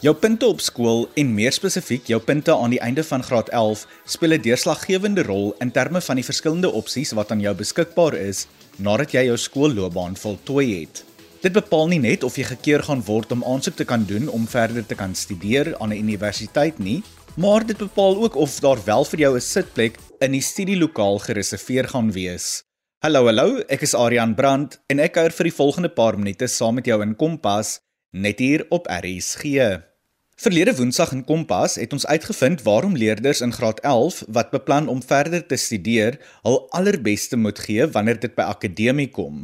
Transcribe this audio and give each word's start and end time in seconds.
Jou 0.00 0.14
punte 0.16 0.46
op 0.48 0.62
skool 0.64 1.02
en 1.20 1.32
meer 1.36 1.52
spesifiek 1.52 2.06
jou 2.08 2.16
punte 2.24 2.54
aan 2.56 2.72
die 2.72 2.80
einde 2.80 3.02
van 3.04 3.20
graad 3.20 3.50
11 3.52 3.82
speel 4.08 4.32
'n 4.32 4.40
deurslaggewende 4.40 5.22
rol 5.22 5.52
in 5.60 5.70
terme 5.70 6.00
van 6.00 6.16
die 6.16 6.24
verskillende 6.24 6.70
opsies 6.72 7.12
wat 7.12 7.30
aan 7.30 7.40
jou 7.40 7.52
beskikbaar 7.54 8.14
is 8.14 8.46
nadat 8.78 9.12
jy 9.12 9.24
jou 9.24 9.36
skoolloopbaan 9.36 10.16
voltooi 10.16 10.80
het. 10.80 11.04
Dit 11.42 11.52
bepaal 11.52 11.88
nie 11.88 11.98
net 11.98 12.24
of 12.24 12.36
jy 12.36 12.44
gekeur 12.44 12.82
gaan 12.82 13.04
word 13.04 13.32
om 13.32 13.44
aansoek 13.44 13.76
te 13.76 13.84
kan 13.84 14.04
doen 14.04 14.28
om 14.28 14.46
verder 14.46 14.86
te 14.86 14.94
kan 14.94 15.14
studeer 15.14 15.76
aan 15.78 15.92
'n 15.92 16.00
universiteit 16.00 16.78
nie, 16.78 17.02
maar 17.36 17.66
dit 17.66 17.76
bepaal 17.76 18.16
ook 18.22 18.34
of 18.36 18.60
daar 18.60 18.80
wel 18.84 19.04
vir 19.04 19.20
jou 19.20 19.34
'n 19.36 19.40
sitplek 19.40 19.98
in 20.20 20.32
die 20.32 20.40
studielokaal 20.40 21.18
gereserveer 21.18 21.88
gaan 21.88 22.12
wees. 22.12 22.62
Hallo 23.04 23.26
hallo, 23.26 23.58
ek 23.68 23.82
is 23.82 23.94
Adrian 23.94 24.34
Brandt 24.34 24.80
en 24.86 24.98
ek 24.98 25.12
kuier 25.12 25.32
vir 25.32 25.44
die 25.44 25.58
volgende 25.60 25.88
paar 25.88 26.16
minute 26.16 26.46
saam 26.46 26.74
met 26.74 26.86
jou 26.86 27.02
in 27.02 27.16
Kompas 27.16 27.80
net 28.12 28.38
hier 28.38 28.66
op 28.70 28.86
RSG. 28.86 29.89
Verlede 30.40 30.72
Woensdag 30.76 31.10
in 31.12 31.24
Kompas 31.28 31.74
het 31.76 31.92
ons 31.92 32.06
uitgevind 32.06 32.62
waarom 32.64 32.94
leerders 32.96 33.42
in 33.44 33.50
graad 33.52 33.80
11 33.84 34.22
wat 34.36 34.50
beplan 34.50 34.86
om 34.88 35.02
verder 35.04 35.42
te 35.46 35.56
studeer, 35.60 36.16
hul 36.46 36.62
allerbeste 36.72 37.36
moet 37.36 37.58
gee 37.60 37.84
wanneer 37.96 38.16
dit 38.22 38.32
by 38.38 38.46
akademie 38.48 39.10
kom. 39.12 39.42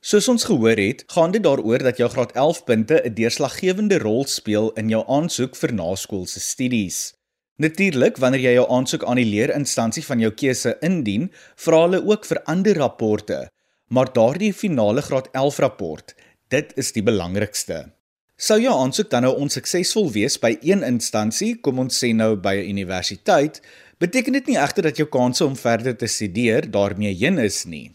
Soos 0.00 0.28
ons 0.32 0.46
gehoor 0.48 0.80
het, 0.80 1.02
gaan 1.12 1.34
dit 1.36 1.44
daaroor 1.44 1.84
dat 1.84 2.00
jou 2.00 2.08
graad 2.14 2.32
11 2.32 2.62
punte 2.64 3.02
'n 3.04 3.12
deurslaggewende 3.18 3.98
rol 3.98 4.24
speel 4.24 4.70
in 4.80 4.88
jou 4.88 5.02
aansoek 5.18 5.56
vir 5.56 5.74
naskoolse 5.74 6.40
studies. 6.40 7.12
Natuurlik, 7.56 8.16
wanneer 8.16 8.40
jy 8.40 8.54
jou 8.56 8.66
aansoek 8.70 9.04
aan 9.04 9.20
die 9.20 9.28
leerinstansie 9.28 10.04
van 10.04 10.18
jou 10.18 10.32
keuse 10.32 10.76
indien, 10.80 11.30
vra 11.56 11.82
hulle 11.82 12.00
ook 12.06 12.24
vir 12.24 12.42
ander 12.44 12.76
rapporte, 12.76 13.50
maar 13.88 14.12
daardie 14.12 14.54
finale 14.54 15.02
graad 15.02 15.28
11 15.32 15.58
rapport, 15.58 16.14
dit 16.48 16.72
is 16.76 16.92
die 16.92 17.02
belangrikste. 17.02 17.97
Sou 18.38 18.60
jou 18.62 18.70
aansoek 18.70 19.08
dan 19.10 19.24
nou 19.26 19.32
onsuksesvol 19.42 20.12
wees 20.14 20.36
by 20.38 20.52
een 20.62 20.84
instansie, 20.86 21.56
kom 21.58 21.80
ons 21.82 21.96
sê 21.98 22.12
nou 22.14 22.36
by 22.36 22.54
'n 22.54 22.70
universiteit, 22.70 23.60
beteken 23.98 24.32
dit 24.32 24.46
nie 24.46 24.58
egter 24.58 24.82
dat 24.82 24.96
jou 24.96 25.08
kanse 25.08 25.44
om 25.44 25.56
verder 25.56 25.96
te 25.96 26.06
studeer 26.06 26.70
daarmee 26.70 27.14
heen 27.14 27.38
is 27.38 27.64
nie. 27.64 27.90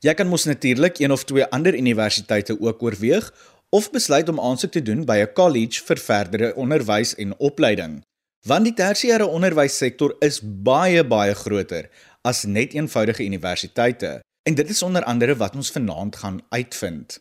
Jy 0.00 0.14
kan 0.14 0.28
mos 0.28 0.44
natuurlik 0.44 0.98
een 0.98 1.12
of 1.12 1.24
twee 1.24 1.44
ander 1.44 1.74
universiteite 1.74 2.60
ook 2.60 2.82
oorweeg 2.82 3.32
of 3.70 3.90
besluit 3.90 4.28
om 4.28 4.40
aansoek 4.40 4.70
te 4.70 4.82
doen 4.82 5.04
by 5.04 5.16
'n 5.18 5.32
college 5.32 5.82
vir 5.86 5.96
verdere 5.96 6.54
onderwys 6.54 7.14
en 7.14 7.38
opleiding 7.38 8.02
want 8.44 8.68
die 8.68 8.74
tersiêre 8.76 9.24
onderwyssektor 9.24 10.12
is 10.24 10.40
baie 10.42 11.04
baie 11.04 11.34
groter 11.34 11.88
as 12.28 12.44
net 12.44 12.74
eenvoudige 12.76 13.24
universiteite 13.24 14.20
en 14.44 14.54
dit 14.54 14.70
is 14.70 14.82
onder 14.82 15.04
andere 15.08 15.36
wat 15.40 15.56
ons 15.56 15.70
vanaand 15.72 16.16
gaan 16.16 16.40
uitvind. 16.48 17.20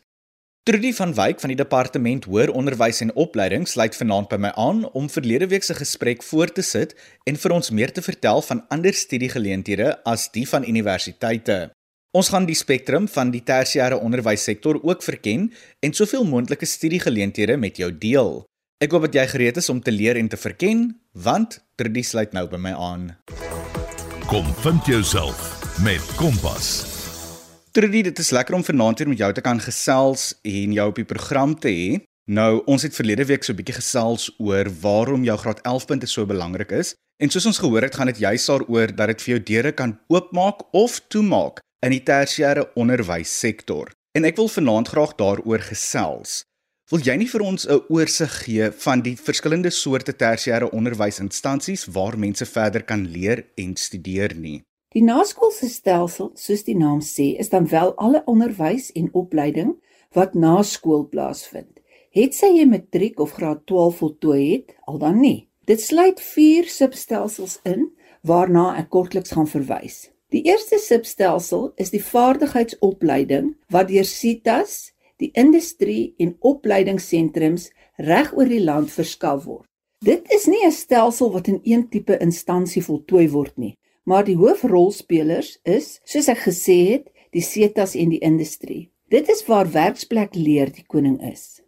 Trudy 0.63 0.93
van 0.95 1.11
Wyk 1.13 1.41
van 1.43 1.51
die 1.51 1.57
departement 1.59 2.23
hoër 2.23 2.47
onderwys 2.55 3.01
en 3.03 3.09
opleiding 3.19 3.65
sluit 3.67 3.97
vanaand 3.99 4.29
by 4.31 4.37
my 4.45 4.51
aan 4.55 4.85
om 4.95 5.09
verlede 5.11 5.49
week 5.51 5.65
se 5.67 5.75
gesprek 5.75 6.23
voort 6.23 6.55
te 6.55 6.63
sit 6.63 6.93
en 7.27 7.35
vir 7.35 7.51
ons 7.51 7.71
meer 7.75 7.91
te 7.91 7.99
vertel 8.05 8.39
van 8.47 8.61
ander 8.71 8.95
studiegeleenthede 8.95 9.89
as 10.07 10.29
die 10.31 10.45
van 10.47 10.63
universiteite. 10.63 11.57
Ons 12.15 12.31
gaan 12.31 12.47
die 12.47 12.55
spektrum 12.55 13.09
van 13.11 13.35
die 13.35 13.43
tersiêre 13.43 13.99
onderwyssektor 13.99 14.79
ook 14.79 15.03
verken 15.03 15.49
en 15.83 15.97
soveel 15.99 16.23
moontlike 16.23 16.71
studiegeleenthede 16.77 17.59
met 17.59 17.83
jou 17.83 17.91
deel. 17.91 18.33
Ek 18.79 18.95
hoop 18.95 19.09
dat 19.09 19.19
jy 19.19 19.27
gereed 19.35 19.59
is 19.59 19.67
om 19.67 19.83
te 19.83 19.91
leer 19.91 20.15
en 20.15 20.31
te 20.31 20.39
verken, 20.39 20.93
want 21.11 21.59
Trudy 21.75 22.07
sluit 22.07 22.31
nou 22.31 22.47
by 22.47 22.63
my 22.69 22.71
aan. 22.71 23.09
Kom 24.31 24.47
vind 24.63 24.87
jouself 24.87 25.43
met 25.83 26.15
Kompas. 26.15 26.92
Trudy, 27.73 28.03
dit 28.05 28.19
is 28.21 28.29
lekker 28.29 28.53
om 28.53 28.61
vanaand 28.61 28.99
hier 29.01 29.07
met 29.09 29.17
jou 29.17 29.31
te 29.33 29.41
kan 29.41 29.57
gesels 29.57 30.27
en 30.45 30.73
jou 30.75 30.83
op 30.91 30.99
die 30.99 31.07
program 31.09 31.55
te 31.57 31.71
hê. 31.73 31.95
Nou, 32.29 32.59
ons 32.69 32.83
het 32.85 32.93
verlede 32.93 33.25
week 33.25 33.43
so 33.43 33.51
'n 33.51 33.57
bietjie 33.57 33.79
gesels 33.81 34.29
oor 34.37 34.69
waarom 34.81 35.23
jou 35.23 35.37
graad 35.37 35.61
11 35.65 35.85
punte 35.85 36.05
so 36.05 36.25
belangrik 36.25 36.71
is. 36.71 36.93
En 37.17 37.29
soos 37.29 37.45
ons 37.45 37.57
gehoor 37.57 37.81
het, 37.81 37.95
gaan 37.95 38.05
dit 38.13 38.17
juist 38.17 38.47
daaroor 38.47 38.95
dat 38.95 39.07
dit 39.07 39.21
vir 39.21 39.33
jou 39.33 39.43
deure 39.43 39.71
kan 39.71 39.99
oopmaak 40.07 40.59
of 40.71 41.01
toemaak 41.07 41.59
in 41.81 41.89
die 41.89 42.03
tersiêre 42.03 42.69
onderwyssektor. 42.75 43.89
En 44.15 44.23
ek 44.23 44.35
wil 44.35 44.47
vanaand 44.47 44.87
graag 44.87 45.15
daaroor 45.15 45.59
gesels. 45.59 46.43
Wil 46.91 46.99
jy 46.99 47.15
nie 47.15 47.29
vir 47.29 47.41
ons 47.41 47.65
'n 47.65 47.81
oorsig 47.89 48.43
gee 48.45 48.71
van 48.71 49.01
die 49.01 49.17
verskillende 49.17 49.71
soorte 49.71 50.13
tersiêre 50.13 50.69
onderwysinstansies 50.69 51.85
waar 51.85 52.17
mense 52.17 52.45
verder 52.45 52.83
kan 52.83 53.07
leer 53.07 53.45
en 53.55 53.75
studeer 53.75 54.35
nie? 54.35 54.61
Die 54.93 55.01
naskoolse 55.01 55.71
stelsel, 55.73 56.29
soos 56.37 56.61
die 56.67 56.75
naam 56.77 56.99
sê, 57.01 57.31
is 57.41 57.49
dan 57.49 57.65
wel 57.71 57.95
alle 57.97 58.21
onderwys 58.29 58.91
en 58.93 59.09
opleiding 59.17 59.73
wat 60.13 60.35
na 60.37 60.59
skool 60.61 61.07
plaasvind. 61.09 61.81
Het 62.13 62.35
sy 62.37 62.51
jy 62.59 62.67
matriek 62.69 63.17
of 63.23 63.33
graad 63.39 63.63
12 63.65 63.97
voltooi 64.03 64.41
het, 64.51 64.75
al 64.85 65.01
dan 65.01 65.17
nie. 65.17 65.49
Dit 65.65 65.81
sluit 65.81 66.21
4 66.21 66.69
substelsels 66.69 67.57
in 67.65 67.87
waarna 68.21 68.75
ek 68.77 68.91
kortliks 68.93 69.33
gaan 69.33 69.49
verwys. 69.49 70.11
Die 70.29 70.43
eerste 70.45 70.77
substelsel 70.77 71.71
is 71.81 71.89
die 71.93 72.01
vaardigheidsopleiding 72.03 73.55
wat 73.73 73.89
deur 73.89 74.05
CITAS 74.05 74.93
die 75.21 75.31
industrie 75.33 76.13
en 76.21 76.35
opleidingssentrums 76.41 77.71
reg 77.97 78.33
oor 78.37 78.49
die 78.49 78.61
land 78.61 78.93
verskaf 78.93 79.45
word. 79.45 79.65
Dit 80.03 80.29
is 80.35 80.45
nie 80.45 80.65
'n 80.65 80.71
stelsel 80.71 81.31
wat 81.31 81.47
in 81.47 81.61
een 81.63 81.89
tipe 81.89 82.17
instansie 82.19 82.83
voltooi 82.83 83.29
word 83.29 83.57
nie, 83.57 83.73
maar 84.03 84.25
die 84.27 84.37
hoofrolspelers 84.37 85.57
is, 85.63 85.99
soos 86.03 86.29
ek 86.31 86.45
gesê 86.47 86.77
het, 86.91 87.09
die 87.33 87.43
setas 87.43 87.95
en 87.95 88.13
die 88.13 88.21
industrie. 88.23 88.91
Dit 89.09 89.29
is 89.29 89.43
waar 89.47 89.69
werksplek 89.71 90.35
leer 90.35 90.71
die 90.73 90.85
koning 90.87 91.19
is. 91.25 91.61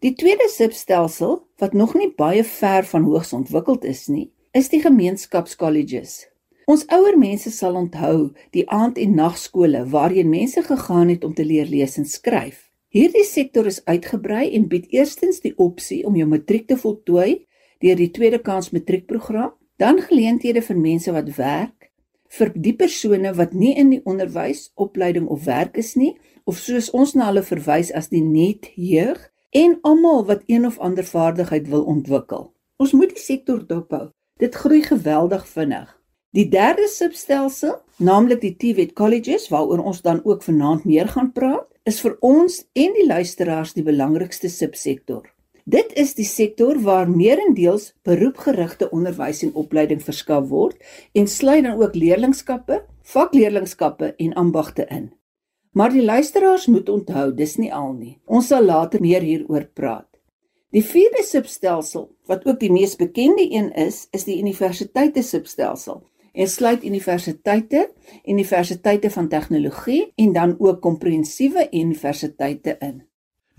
Die 0.00 0.14
tweede 0.16 0.48
substelsel 0.48 1.42
wat 1.60 1.76
nog 1.76 1.94
nie 1.94 2.08
baie 2.16 2.44
ver 2.44 2.86
van 2.88 3.04
hoogs 3.04 3.34
ontwikkeld 3.36 3.84
is 3.84 4.06
nie, 4.08 4.30
is 4.56 4.70
die 4.72 4.80
gemeenskapskolleges. 4.80 6.24
Ons 6.70 6.86
ouer 6.94 7.18
mense 7.18 7.50
sal 7.50 7.76
onthou 7.76 8.30
die 8.54 8.64
aand- 8.70 8.98
en 8.98 9.14
nagskole 9.18 9.84
waarheen 9.92 10.30
mense 10.30 10.62
gegaan 10.62 11.08
het 11.08 11.24
om 11.24 11.34
te 11.34 11.44
leer 11.44 11.66
lees 11.66 11.98
en 11.98 12.06
skryf. 12.06 12.70
Hierdie 12.88 13.24
sektor 13.24 13.66
is 13.66 13.84
uitgebrei 13.84 14.50
en 14.54 14.68
bied 14.68 14.86
eerstens 14.90 15.40
die 15.40 15.52
opsie 15.56 16.04
om 16.06 16.16
jou 16.16 16.26
matriek 16.28 16.66
te 16.66 16.76
voltooi 16.76 17.46
deur 17.80 17.96
die 17.96 18.10
tweede 18.10 18.38
kans 18.38 18.70
matriekprogram, 18.74 19.52
dan 19.80 20.00
geleenthede 20.04 20.60
vir 20.60 20.76
mense 20.76 21.12
wat 21.12 21.30
werk, 21.36 21.79
vir 22.38 22.52
die 22.54 22.74
persone 22.78 23.32
wat 23.36 23.52
nie 23.52 23.72
in 23.78 23.90
die 23.90 24.00
onderwys, 24.06 24.70
opleiding 24.74 25.26
of 25.28 25.44
werk 25.48 25.78
is 25.82 25.96
nie, 25.98 26.14
of 26.46 26.58
soos 26.62 26.90
ons 26.94 27.14
na 27.18 27.28
hulle 27.30 27.42
verwys 27.46 27.90
as 27.92 28.10
die 28.12 28.22
net 28.22 28.70
jeug 28.76 29.18
en 29.50 29.78
almal 29.82 30.24
wat 30.28 30.46
een 30.46 30.66
of 30.66 30.78
ander 30.78 31.06
vaardigheid 31.06 31.66
wil 31.70 31.82
ontwikkel. 31.90 32.52
Ons 32.78 32.94
moet 32.94 33.10
die 33.14 33.22
sektor 33.22 33.64
dophou. 33.66 34.10
Dit 34.40 34.54
groei 34.54 34.82
geweldig 34.86 35.42
vinnig. 35.50 35.88
Die 36.32 36.46
derde 36.48 36.86
substelsel, 36.86 37.74
naamlik 37.98 38.40
die 38.44 38.54
TVET 38.54 38.94
colleges 38.94 39.48
waaroor 39.50 39.82
ons 39.90 40.00
dan 40.06 40.22
ook 40.24 40.46
vanaand 40.46 40.86
meer 40.86 41.10
gaan 41.10 41.32
praat, 41.34 41.66
is 41.84 41.98
vir 42.04 42.14
ons 42.22 42.60
en 42.78 42.94
die 42.94 43.06
luisteraars 43.08 43.74
die 43.74 43.84
belangrikste 43.84 44.48
subsektor. 44.48 45.26
Dit 45.70 45.92
is 45.94 46.16
die 46.18 46.26
sektor 46.26 46.78
waar 46.82 47.10
meerendeels 47.10 47.92
beroepgerigte 48.02 48.88
onderwys 48.90 49.42
en 49.46 49.52
opleiding 49.60 50.00
verskaf 50.02 50.48
word 50.50 50.78
en 51.14 51.28
sluit 51.30 51.62
dan 51.66 51.78
ook 51.78 51.94
leerlingskappe, 51.94 52.80
vakleerlingskappe 53.12 54.08
en 54.16 54.32
ambagte 54.40 54.86
in. 54.90 55.10
Maar 55.70 55.92
die 55.94 56.02
luisteraars 56.02 56.66
moet 56.66 56.88
onthou, 56.88 57.28
dis 57.34 57.54
nie 57.60 57.70
al 57.74 57.92
nie. 57.92 58.16
Ons 58.26 58.48
sal 58.50 58.66
later 58.66 59.02
meer 59.04 59.22
hieroor 59.22 59.68
praat. 59.74 60.08
Die 60.74 60.82
vierde 60.82 61.22
substelsel, 61.26 62.08
wat 62.26 62.46
ook 62.48 62.58
die 62.58 62.72
mees 62.72 62.96
bekende 62.98 63.46
een 63.46 63.70
is, 63.78 64.08
is 64.10 64.26
die 64.26 64.40
universiteite 64.40 65.22
substelsel 65.22 66.02
en 66.32 66.50
sluit 66.50 66.84
universiteite, 66.86 67.90
universiteite 68.24 69.10
van 69.10 69.28
tegnologie 69.28 70.12
en 70.16 70.32
dan 70.32 70.56
ook 70.58 70.82
komprehensiewe 70.82 71.68
universiteite 71.70 72.76
in. 72.80 73.09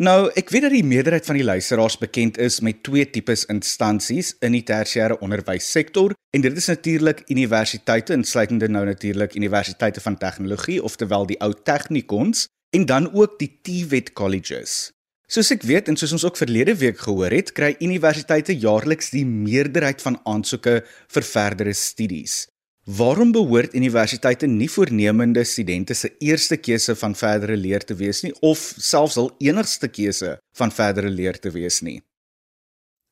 Nou, 0.02 0.32
ek 0.34 0.50
weet 0.50 0.64
dat 0.66 0.74
die 0.74 0.88
meerderheid 0.88 1.28
van 1.30 1.38
die 1.38 1.46
luisteraars 1.46 2.00
bekend 2.02 2.40
is 2.42 2.56
met 2.66 2.80
twee 2.82 3.04
tipes 3.06 3.44
instansies 3.54 4.32
in 4.42 4.56
die 4.56 4.64
tersiêre 4.66 5.20
onderwyssektor 5.22 6.16
en 6.34 6.42
dit 6.42 6.56
is 6.58 6.70
natuurlik 6.72 7.22
universiteite 7.30 8.16
insluitende 8.18 8.66
nou 8.72 8.82
natuurlik 8.88 9.36
universiteite 9.38 10.02
van 10.02 10.18
tegnologie 10.18 10.80
oftewel 10.82 11.28
die 11.30 11.38
ou 11.46 11.52
technikons 11.54 12.48
en 12.74 12.88
dan 12.90 13.12
ook 13.14 13.38
die 13.38 13.52
TVET 13.62 14.10
colleges. 14.18 14.90
Soos 15.30 15.54
ek 15.54 15.68
weet 15.70 15.94
en 15.94 16.00
soos 16.00 16.18
ons 16.18 16.26
ook 16.32 16.40
verlede 16.40 16.74
week 16.82 16.98
gehoor 17.06 17.38
het, 17.38 17.54
kry 17.54 17.76
universiteite 17.78 18.58
jaarliks 18.58 19.14
die 19.14 19.28
meerderheid 19.30 20.02
van 20.02 20.18
aansoeke 20.26 20.80
vir 21.14 21.30
verdere 21.30 21.78
studies. 21.78 22.48
Waarom 22.86 23.30
behoort 23.32 23.76
universiteite 23.78 24.48
nie 24.48 24.70
voornemende 24.70 25.44
studente 25.44 25.94
se 25.94 26.10
eerste 26.18 26.58
keuse 26.58 26.96
van 26.96 27.14
verdere 27.16 27.56
leer 27.56 27.84
te 27.86 27.94
wees 27.94 28.24
nie 28.26 28.32
of 28.42 28.58
selfs 28.58 29.20
hul 29.20 29.28
enigste 29.38 29.86
keuse 29.88 30.40
van 30.58 30.72
verdere 30.74 31.10
leer 31.10 31.38
te 31.38 31.52
wees 31.54 31.82
nie? 31.86 32.02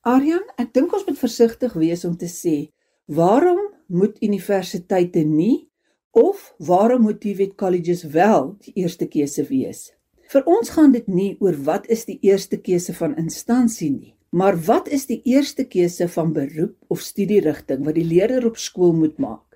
Aryan, 0.01 0.42
ek 0.57 0.74
dink 0.74 0.94
ons 0.98 1.06
moet 1.06 1.19
versigtig 1.19 1.75
wees 1.77 2.01
om 2.10 2.16
te 2.18 2.25
sê 2.25 2.71
waarom 3.06 3.60
moet 3.86 4.18
universiteite 4.25 5.21
nie 5.21 5.69
of 6.18 6.56
waarom 6.57 7.06
moet 7.06 7.19
TVET 7.22 7.54
colleges 7.54 8.01
wel 8.10 8.56
die 8.65 8.74
eerste 8.81 9.06
keuse 9.06 9.45
wees? 9.51 9.92
Vir 10.33 10.50
ons 10.50 10.74
gaan 10.74 10.95
dit 10.98 11.06
nie 11.06 11.36
oor 11.45 11.54
wat 11.69 11.86
is 11.94 12.07
die 12.10 12.18
eerste 12.25 12.57
keuse 12.57 12.98
van 12.98 13.13
instansie 13.22 13.92
nie. 13.94 14.15
Maar 14.33 14.57
wat 14.65 14.89
is 14.89 15.06
die 15.06 15.22
eerste 15.30 15.68
keuse 15.69 16.10
van 16.10 16.33
beroep 16.33 16.74
of 16.89 17.06
studierigting 17.06 17.86
wat 17.86 17.98
die 18.01 18.06
leerder 18.06 18.50
op 18.50 18.57
skool 18.57 18.98
moet 18.98 19.22
maak? 19.22 19.49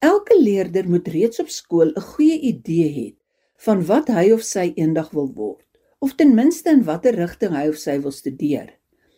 Elke 0.00 0.32
leerder 0.40 0.88
moet 0.88 1.08
reeds 1.12 1.40
op 1.42 1.48
skool 1.52 1.90
'n 1.92 2.00
goeie 2.12 2.38
idee 2.50 2.88
hê 2.98 3.08
van 3.64 3.82
wat 3.84 4.08
hy 4.08 4.30
of 4.32 4.42
sy 4.42 4.72
eendag 4.76 5.10
wil 5.16 5.28
word, 5.34 5.66
of 5.98 6.14
ten 6.14 6.34
minste 6.34 6.70
in 6.70 6.84
watter 6.84 7.14
rigting 7.14 7.52
hy 7.52 7.66
of 7.68 7.76
sy 7.76 7.98
wil 8.00 8.14
studeer. 8.20 8.70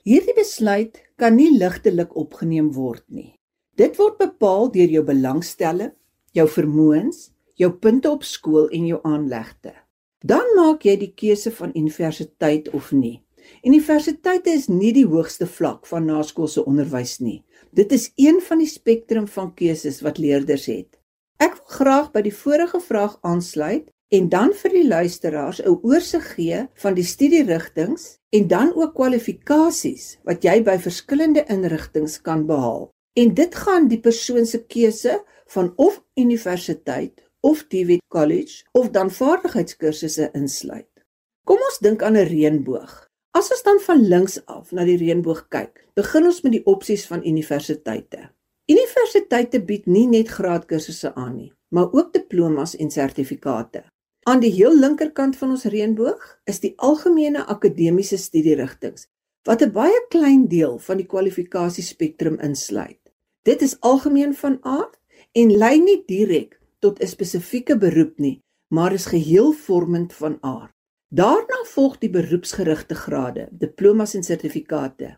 Hierdie 0.03 0.35
besluit 0.35 0.99
kan 1.17 1.37
nie 1.37 1.53
ligtelik 1.59 2.17
opgeneem 2.17 2.73
word 2.75 3.05
nie. 3.07 3.39
Dit 3.77 3.97
word 3.97 4.19
bepaal 4.19 4.73
deur 4.75 4.91
jou 4.91 5.05
belangstelling, 5.05 5.93
jou 6.35 6.49
vermoëns, 6.49 7.31
jou 7.55 7.71
punte 7.71 8.11
op 8.11 8.25
skool 8.25 8.67
en 8.69 8.87
jou 8.87 9.01
aanlegte. 9.05 9.73
Dan 10.19 10.51
maak 10.57 10.83
jy 10.83 10.97
die 10.97 11.15
keuse 11.15 11.51
van 11.51 11.71
universiteit 11.79 12.69
of 12.75 12.91
nie. 12.93 13.23
Universiteite 13.63 14.51
is 14.51 14.69
nie 14.69 14.93
die 14.93 15.07
hoogste 15.07 15.47
vlak 15.47 15.87
van 15.87 16.07
naskoolse 16.11 16.65
onderwys 16.67 17.21
nie. 17.21 17.45
Dit 17.73 17.93
is 17.93 18.11
een 18.15 18.41
van 18.45 18.59
die 18.61 18.69
spektrum 18.69 19.27
van 19.29 19.55
keuses 19.57 20.03
wat 20.05 20.19
leerders 20.21 20.67
het. 20.69 20.99
Ek 21.41 21.55
wil 21.57 21.71
graag 21.73 22.11
by 22.13 22.21
die 22.27 22.35
vorige 22.37 22.81
vraag 22.85 23.15
aansluit 23.25 23.87
en 24.13 24.27
dan 24.29 24.53
vir 24.53 24.75
die 24.75 24.85
luisteraars 24.89 25.63
'n 25.65 25.79
oorsig 25.81 26.27
gee 26.35 26.59
van 26.83 26.95
die 26.95 27.05
studierigtings 27.05 28.19
en 28.37 28.49
dan 28.49 28.75
ook 28.77 28.93
kwalifikasies 28.95 30.19
wat 30.29 30.45
jy 30.45 30.63
by 30.63 30.77
verskillende 30.79 31.45
inrigtinge 31.49 32.21
kan 32.23 32.47
behaal. 32.47 32.91
En 33.17 33.35
dit 33.35 33.55
gaan 33.55 33.89
die 33.89 34.01
persoon 34.01 34.47
se 34.47 34.65
keuse 34.67 35.25
van 35.47 35.73
of 35.77 36.05
universiteit 36.15 37.25
of 37.41 37.65
TVET 37.69 38.03
college 38.09 38.65
of 38.73 38.91
dan 38.91 39.11
vaardigheidskursusse 39.11 40.29
insluit. 40.33 40.93
Kom 41.45 41.57
ons 41.57 41.79
dink 41.79 42.03
aan 42.03 42.17
'n 42.17 42.29
reënboog. 42.29 43.12
As 43.33 43.49
ons 43.49 43.63
dan 43.65 43.79
van 43.81 44.01
links 44.13 44.35
af 44.45 44.75
na 44.77 44.85
die 44.85 44.99
reënboog 45.01 45.47
kyk, 45.49 45.87
begin 45.97 46.27
ons 46.29 46.43
met 46.45 46.53
die 46.53 46.67
opsies 46.69 47.07
van 47.09 47.23
universiteite. 47.25 48.27
Universiteite 48.69 49.61
bied 49.71 49.87
nie 49.89 50.05
net 50.11 50.29
graadkursusse 50.37 51.15
aan 51.17 51.39
nie, 51.39 51.49
maar 51.73 51.89
ook 51.97 52.11
diplomas 52.13 52.75
en 52.77 52.93
sertifikate. 52.93 53.87
Aan 54.29 54.43
die 54.45 54.53
heel 54.53 54.77
linkerkant 54.77 55.39
van 55.41 55.55
ons 55.57 55.65
reënboog 55.65 56.27
is 56.45 56.61
die 56.61 56.75
algemene 56.77 57.47
akademiese 57.55 58.21
studierigtinge 58.21 59.09
wat 59.49 59.65
'n 59.65 59.73
baie 59.73 60.03
klein 60.13 60.45
deel 60.49 60.77
van 60.79 61.01
die 61.01 61.09
kwalifikasiespektrum 61.09 62.37
insluit. 62.39 63.01
Dit 63.49 63.63
is 63.63 63.81
algemeen 63.81 64.35
van 64.35 64.59
aard 64.61 65.01
en 65.33 65.57
lei 65.57 65.81
nie 65.81 66.05
direk 66.07 66.61
tot 66.81 67.01
'n 67.01 67.09
spesifieke 67.09 67.79
beroep 67.79 68.19
nie, 68.19 68.41
maar 68.69 68.93
is 68.93 69.07
geheel 69.07 69.53
vormend 69.53 70.13
van 70.13 70.39
aard. 70.41 70.77
Daarna 71.13 71.59
volg 71.69 71.99
die 72.01 72.09
beroepsgerigte 72.09 72.97
grade, 72.97 73.43
diplomas 73.61 74.15
en 74.17 74.23
sertifikate. 74.25 75.11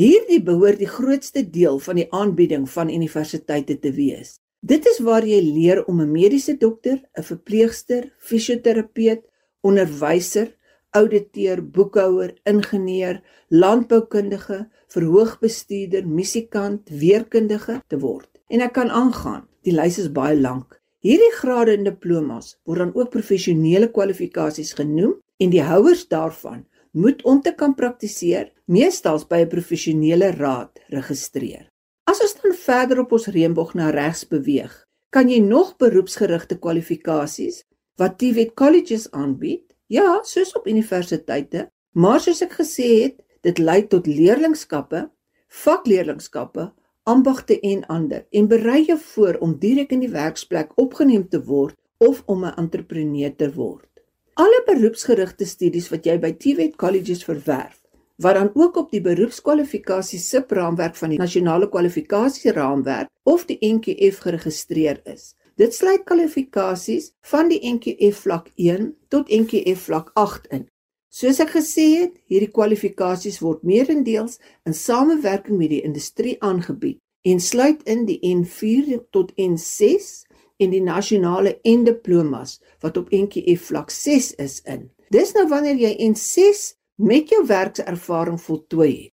Hierdie 0.00 0.38
behoort 0.40 0.78
die 0.80 0.88
grootste 0.88 1.42
deel 1.44 1.76
van 1.84 1.98
die 2.00 2.06
aanbieding 2.08 2.62
van 2.72 2.88
universiteite 2.88 3.76
te 3.82 3.90
wees. 3.92 4.38
Dit 4.64 4.88
is 4.88 5.02
waar 5.04 5.26
jy 5.28 5.42
leer 5.44 5.82
om 5.84 6.00
'n 6.00 6.08
mediese 6.08 6.56
dokter, 6.56 7.02
'n 7.18 7.22
verpleegster, 7.22 8.08
fisioterapeut, 8.18 9.20
onderwyser, 9.60 10.56
ouditeur, 10.90 11.60
boekhouer, 11.60 12.32
ingenieur, 12.44 13.20
landboukundige, 13.48 14.68
verhoogbestuurder, 14.88 16.08
musikant, 16.08 16.88
weerkundige 16.88 17.82
te 17.88 17.98
word. 17.98 18.30
En 18.48 18.60
ek 18.60 18.72
kan 18.72 18.90
aangaan. 18.90 19.44
Die 19.62 19.74
lys 19.74 19.98
is 19.98 20.12
baie 20.12 20.40
lank. 20.40 20.80
Hierdie 21.02 21.32
grade 21.34 21.76
en 21.76 21.84
diplomas 21.84 22.56
word 22.64 22.78
dan 22.78 22.94
ook 22.94 23.10
professionele 23.10 23.90
kwalifikasies 23.90 24.72
genoem 24.72 25.20
en 25.42 25.50
die 25.50 25.64
houers 25.66 26.06
daarvan 26.08 26.62
moet 26.92 27.22
om 27.24 27.40
te 27.42 27.54
kan 27.58 27.74
praktiseer 27.74 28.50
meestals 28.66 29.24
by 29.26 29.42
'n 29.42 29.52
professionele 29.54 30.30
raad 30.30 30.78
registreer. 30.88 31.66
As 32.04 32.20
ons 32.20 32.34
dan 32.42 32.54
verder 32.54 33.00
op 33.00 33.12
ons 33.12 33.26
reënboog 33.26 33.74
na 33.74 33.90
regs 33.90 34.24
beweeg, 34.28 34.72
kan 35.10 35.28
jy 35.28 35.38
nog 35.38 35.76
beroepsgerigte 35.76 36.58
kwalifikasies 36.58 37.64
wat 37.96 38.18
TVET 38.18 38.54
colleges 38.54 39.10
aanbied, 39.10 39.64
ja, 39.86 40.20
soos 40.22 40.52
op 40.56 40.66
universiteite, 40.66 41.70
maar 41.92 42.20
soos 42.20 42.42
ek 42.42 42.52
gesê 42.60 42.88
het, 43.02 43.16
dit 43.42 43.58
lei 43.58 43.86
tot 43.86 44.06
leerlingskappe, 44.06 45.10
vakleerlingskappe, 45.48 46.72
ambagte 47.04 47.60
en 47.60 47.84
ander 47.86 48.26
en 48.30 48.48
berei 48.48 48.84
jou 48.84 48.98
voor 48.98 49.38
om 49.40 49.58
direk 49.58 49.92
in 49.92 50.00
die 50.00 50.12
werksplek 50.12 50.72
opgeneem 50.76 51.28
te 51.28 51.44
word 51.44 51.76
of 51.98 52.22
om 52.26 52.44
'n 52.44 52.54
entrepreneur 52.56 53.36
te 53.36 53.52
word. 53.54 53.91
Alle 54.34 54.62
beroepsgerigte 54.64 55.44
studies 55.44 55.90
wat 55.92 56.06
jy 56.08 56.14
by 56.16 56.30
TVET 56.40 56.78
colleges 56.80 57.20
verwerf, 57.28 57.82
wat 58.16 58.38
dan 58.38 58.48
ook 58.56 58.78
op 58.80 58.94
die 58.94 59.02
beroepskwalifikasie 59.04 60.20
subraamwerk 60.24 60.96
van 60.96 61.12
die 61.12 61.18
nasionale 61.20 61.68
kwalifikasieraamwerk 61.68 63.10
of 63.28 63.44
die 63.50 63.58
NQF 63.60 64.22
geregistreer 64.24 65.02
is. 65.04 65.34
Dit 65.60 65.76
sluit 65.76 66.06
kwalifikasies 66.08 67.10
van 67.28 67.52
die 67.52 67.60
NQF 67.74 68.22
vlak 68.24 68.48
1 68.56 68.88
tot 69.12 69.28
NQF 69.28 69.84
vlak 69.90 70.08
8 70.16 70.48
in. 70.56 70.64
Soos 71.12 71.42
ek 71.44 71.52
gesê 71.58 71.86
het, 72.00 72.16
hierdie 72.24 72.54
kwalifikasies 72.56 73.42
word 73.44 73.60
meerendeels 73.68 74.38
in 74.64 74.72
samewerking 74.72 75.60
met 75.60 75.74
die 75.76 75.84
industrie 75.84 76.38
aangebied 76.40 77.02
en 77.28 77.40
sluit 77.40 77.84
in 77.84 78.08
die 78.08 78.16
N4 78.32 78.96
tot 79.12 79.36
N6 79.36 80.24
en 80.62 80.70
die 80.70 80.82
nasionale 80.82 81.56
en 81.68 81.84
diplomas 81.84 82.58
wat 82.84 82.96
op 83.00 83.10
NQF 83.10 83.68
vlak 83.70 83.90
6 83.90 84.32
is 84.42 84.60
in. 84.64 84.88
Dis 85.12 85.34
nou 85.36 85.48
wanneer 85.50 85.80
jy 85.80 85.92
N6 86.08 86.72
met 87.02 87.32
jou 87.34 87.42
werkservaring 87.46 88.38
voltooi 88.40 88.92
het. 88.92 89.12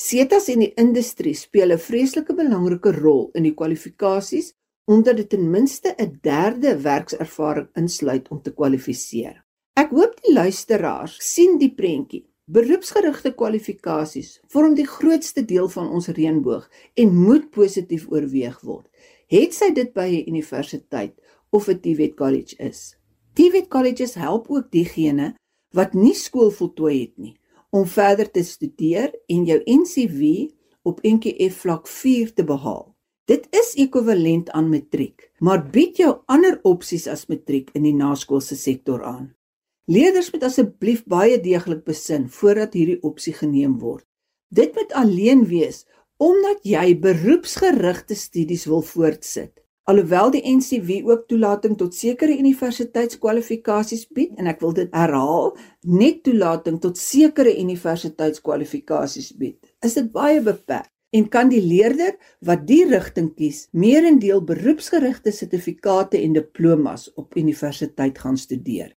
SETAs 0.00 0.46
en 0.52 0.62
die 0.64 0.72
industrie 0.80 1.34
speel 1.34 1.72
'n 1.72 1.78
vreeslike 1.78 2.34
belangrike 2.34 2.92
rol 2.92 3.30
in 3.34 3.42
die 3.42 3.54
kwalifikasies 3.54 4.54
omdat 4.86 5.16
dit 5.16 5.28
ten 5.28 5.50
minste 5.50 5.94
'n 5.98 6.18
derde 6.22 6.76
werkservaring 6.82 7.68
insluit 7.74 8.28
om 8.28 8.42
te 8.42 8.52
kwalifiseer. 8.52 9.44
Ek 9.76 9.90
hoop 9.90 10.16
die 10.22 10.32
luisteraars 10.32 11.16
sien 11.20 11.58
die 11.58 11.74
prentjie. 11.74 12.26
Beroepsgerigte 12.44 13.30
kwalifikasies 13.32 14.40
vorm 14.48 14.74
die 14.74 14.86
grootste 14.86 15.44
deel 15.44 15.68
van 15.68 15.88
ons 15.88 16.08
reënboog 16.08 16.70
en 16.94 17.14
moet 17.14 17.50
positief 17.50 18.08
oorweeg 18.10 18.60
word 18.60 18.89
het 19.30 19.54
sy 19.54 19.70
dit 19.74 19.92
by 19.94 20.08
'n 20.10 20.28
universiteit 20.32 21.14
of 21.50 21.68
'n 21.68 21.80
TVET 21.80 22.14
college 22.16 22.56
is. 22.58 22.96
TVET 23.34 23.68
colleges 23.68 24.14
help 24.14 24.50
ook 24.50 24.70
diegene 24.70 25.34
wat 25.72 25.94
nie 25.94 26.14
skool 26.14 26.50
voltooi 26.50 27.00
het 27.00 27.18
nie 27.18 27.36
om 27.70 27.86
verder 27.86 28.30
te 28.30 28.42
studeer 28.42 29.12
en 29.26 29.44
jou 29.44 29.60
NCV 29.64 30.50
op 30.82 31.00
NQF 31.02 31.60
vlak 31.62 31.88
4 31.88 32.32
te 32.34 32.44
behaal. 32.44 32.96
Dit 33.24 33.46
is 33.50 33.74
ekwivalent 33.78 34.50
aan 34.50 34.68
matriek, 34.68 35.30
maar 35.38 35.70
bied 35.70 35.96
jou 35.96 36.16
ander 36.26 36.58
opsies 36.62 37.06
as 37.06 37.28
matriek 37.30 37.70
in 37.78 37.82
die 37.82 37.94
naskoolse 37.94 38.56
sektor 38.56 39.04
aan. 39.06 39.34
Leerders 39.86 40.32
moet 40.32 40.42
asseblief 40.42 41.04
baie 41.04 41.40
deeglik 41.40 41.84
besin 41.84 42.28
voordat 42.28 42.74
hierdie 42.74 42.98
opsie 43.06 43.34
geneem 43.34 43.78
word. 43.78 44.04
Dit 44.50 44.74
moet 44.74 44.92
alleen 44.98 45.44
wees 45.46 45.84
omdat 46.20 46.60
jy 46.68 46.98
beroepsgerigte 47.00 48.14
studies 48.14 48.66
wil 48.68 48.82
voortsit. 48.84 49.54
Alhoewel 49.88 50.28
die 50.34 50.42
NCW 50.44 51.08
ook 51.08 51.22
toelating 51.32 51.78
tot 51.80 51.96
sekere 51.96 52.36
universiteitskwalifikasies 52.36 54.04
bied 54.14 54.36
en 54.36 54.50
ek 54.52 54.60
wil 54.60 54.74
dit 54.76 54.92
herhaal, 54.94 55.54
net 55.88 56.20
toelating 56.28 56.76
tot 56.84 57.00
sekere 57.00 57.56
universiteitskwalifikasies 57.62 59.32
bied, 59.40 59.56
is 59.80 59.96
dit 59.96 60.12
baie 60.12 60.44
beperk 60.44 60.92
en 61.16 61.26
kan 61.32 61.48
die 61.50 61.64
leerder 61.64 62.14
wat 62.46 62.68
die 62.68 62.84
rigting 62.86 63.32
kies, 63.34 63.64
meerendeel 63.72 64.44
beroepsgerigte 64.46 65.32
sertifikate 65.34 66.20
en 66.20 66.36
diplomas 66.36 67.08
op 67.16 67.34
universiteit 67.40 68.20
gaan 68.20 68.38
studeer. 68.38 68.92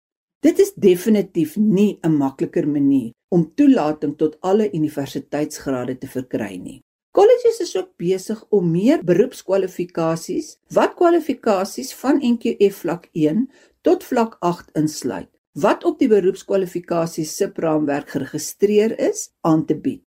Dit 0.43 0.59
is 0.59 0.73
definitief 0.75 1.57
nie 1.57 2.01
'n 2.03 2.17
makliker 2.17 2.67
manier 2.67 3.13
om 3.29 3.53
toelating 3.55 4.17
tot 4.17 4.41
alle 4.41 4.73
universiteitsgrade 4.73 5.99
te 5.99 6.07
verkry 6.09 6.57
nie. 6.57 6.81
Kolleges 7.11 7.59
is 7.59 7.77
ook 7.77 7.97
besig 7.99 8.39
om 8.55 8.71
meer 8.71 9.01
beroepskwalifikasies 9.03 10.53
wat 10.77 10.93
kwalifikasies 10.95 11.91
van 11.99 12.21
NQF 12.23 12.77
vlak 12.85 13.09
1 13.19 13.49
tot 13.83 14.05
vlak 14.07 14.37
8 14.47 14.71
insluit 14.79 15.31
wat 15.59 15.83
op 15.85 15.99
die 15.99 16.07
beroepskwalifikasies 16.13 17.33
subraamwerk 17.41 18.13
geregistreer 18.15 18.95
is 19.09 19.33
aan 19.43 19.65
te 19.67 19.75
bied. 19.75 20.05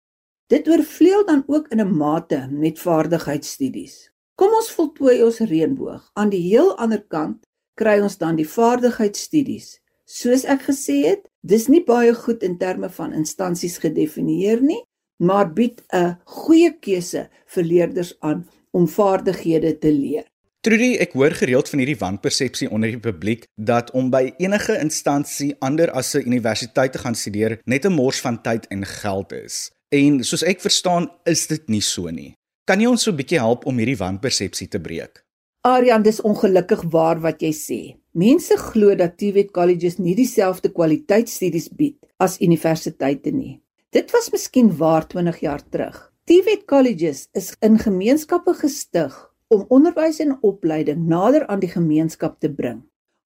Dit 0.47 0.69
oorvleuel 0.71 1.25
dan 1.27 1.43
ook 1.47 1.67
in 1.75 1.81
'n 1.81 1.97
mate 1.97 2.47
met 2.51 2.79
vaardigheidsstudies. 2.79 4.13
Kom 4.35 4.55
ons 4.55 4.71
voltooi 4.71 5.23
ons 5.23 5.39
reënboog. 5.39 6.11
Aan 6.15 6.29
die 6.29 6.43
heel 6.55 6.79
ander 6.79 7.03
kant 7.09 7.47
kry 7.75 8.01
ons 8.01 8.19
dan 8.19 8.37
die 8.37 8.49
vaardigheidsstudies. 8.49 9.81
Soos 10.05 10.45
ek 10.45 10.63
gesê 10.63 11.03
het, 11.07 11.29
dis 11.41 11.69
nie 11.69 11.85
baie 11.85 12.15
goed 12.15 12.43
in 12.43 12.59
terme 12.59 12.91
van 12.91 13.13
instansies 13.13 13.79
gedefinieer 13.79 14.63
nie, 14.63 14.83
maar 15.23 15.53
bied 15.53 15.83
'n 15.95 16.19
goeie 16.25 16.73
keuse 16.81 17.29
vir 17.55 17.65
leerders 17.65 18.15
aan 18.21 18.49
om 18.71 18.89
vaardighede 18.89 19.79
te 19.79 19.93
leer. 19.93 20.25
Trudy, 20.61 20.97
ek 21.03 21.13
hoor 21.13 21.35
gereeld 21.35 21.69
van 21.69 21.79
hierdie 21.79 21.99
wanpersepsie 21.99 22.71
onder 22.71 22.91
die 22.91 23.01
publiek 23.01 23.47
dat 23.57 23.91
om 23.91 24.11
by 24.11 24.35
enige 24.39 24.77
instansie 24.79 25.57
ander 25.59 25.91
as 25.91 26.15
'n 26.15 26.27
universiteit 26.27 26.93
te 26.93 26.99
gaan 26.99 27.15
studeer 27.15 27.59
net 27.65 27.85
'n 27.85 27.93
mors 27.93 28.21
van 28.21 28.43
tyd 28.43 28.67
en 28.67 28.87
geld 28.87 29.33
is. 29.33 29.71
En 29.89 30.25
soos 30.25 30.43
ek 30.43 30.61
verstaan, 30.61 31.11
is 31.25 31.47
dit 31.47 31.69
nie 31.69 31.81
so 31.81 32.11
nie. 32.11 32.35
Kan 32.65 32.81
jy 32.81 32.87
ons 32.87 33.03
so 33.03 33.11
'n 33.11 33.17
bietjie 33.17 33.39
help 33.39 33.67
om 33.67 33.77
hierdie 33.77 33.97
wanpersepsie 33.97 34.69
te 34.69 34.81
breek? 34.81 35.25
Aryan, 35.61 36.03
dis 36.03 36.21
ongelukkig 36.21 36.83
waar 36.91 37.21
wat 37.21 37.41
jy 37.41 37.53
sê. 37.53 37.97
Mense 38.13 38.57
glo 38.57 38.95
dat 38.95 39.19
TVET 39.19 39.51
colleges 39.51 39.99
nie 39.99 40.15
dieselfde 40.15 40.73
kwaliteitstudies 40.73 41.69
bied 41.69 41.97
as 42.19 42.41
universiteite 42.41 43.31
nie. 43.31 43.62
Dit 43.93 44.09
was 44.11 44.31
miskien 44.33 44.71
waar 44.77 45.05
20 45.07 45.39
jaar 45.41 45.61
terug. 45.69 45.97
TVET 46.25 46.65
colleges 46.65 47.27
is 47.37 47.51
in 47.61 47.75
gemeenskappe 47.79 48.55
gestig 48.57 49.13
om 49.53 49.67
onderwys 49.69 50.21
en 50.25 50.39
opleiding 50.41 51.03
nader 51.11 51.45
aan 51.47 51.61
die 51.61 51.69
gemeenskap 51.69 52.39
te 52.41 52.49
bring. 52.49 52.79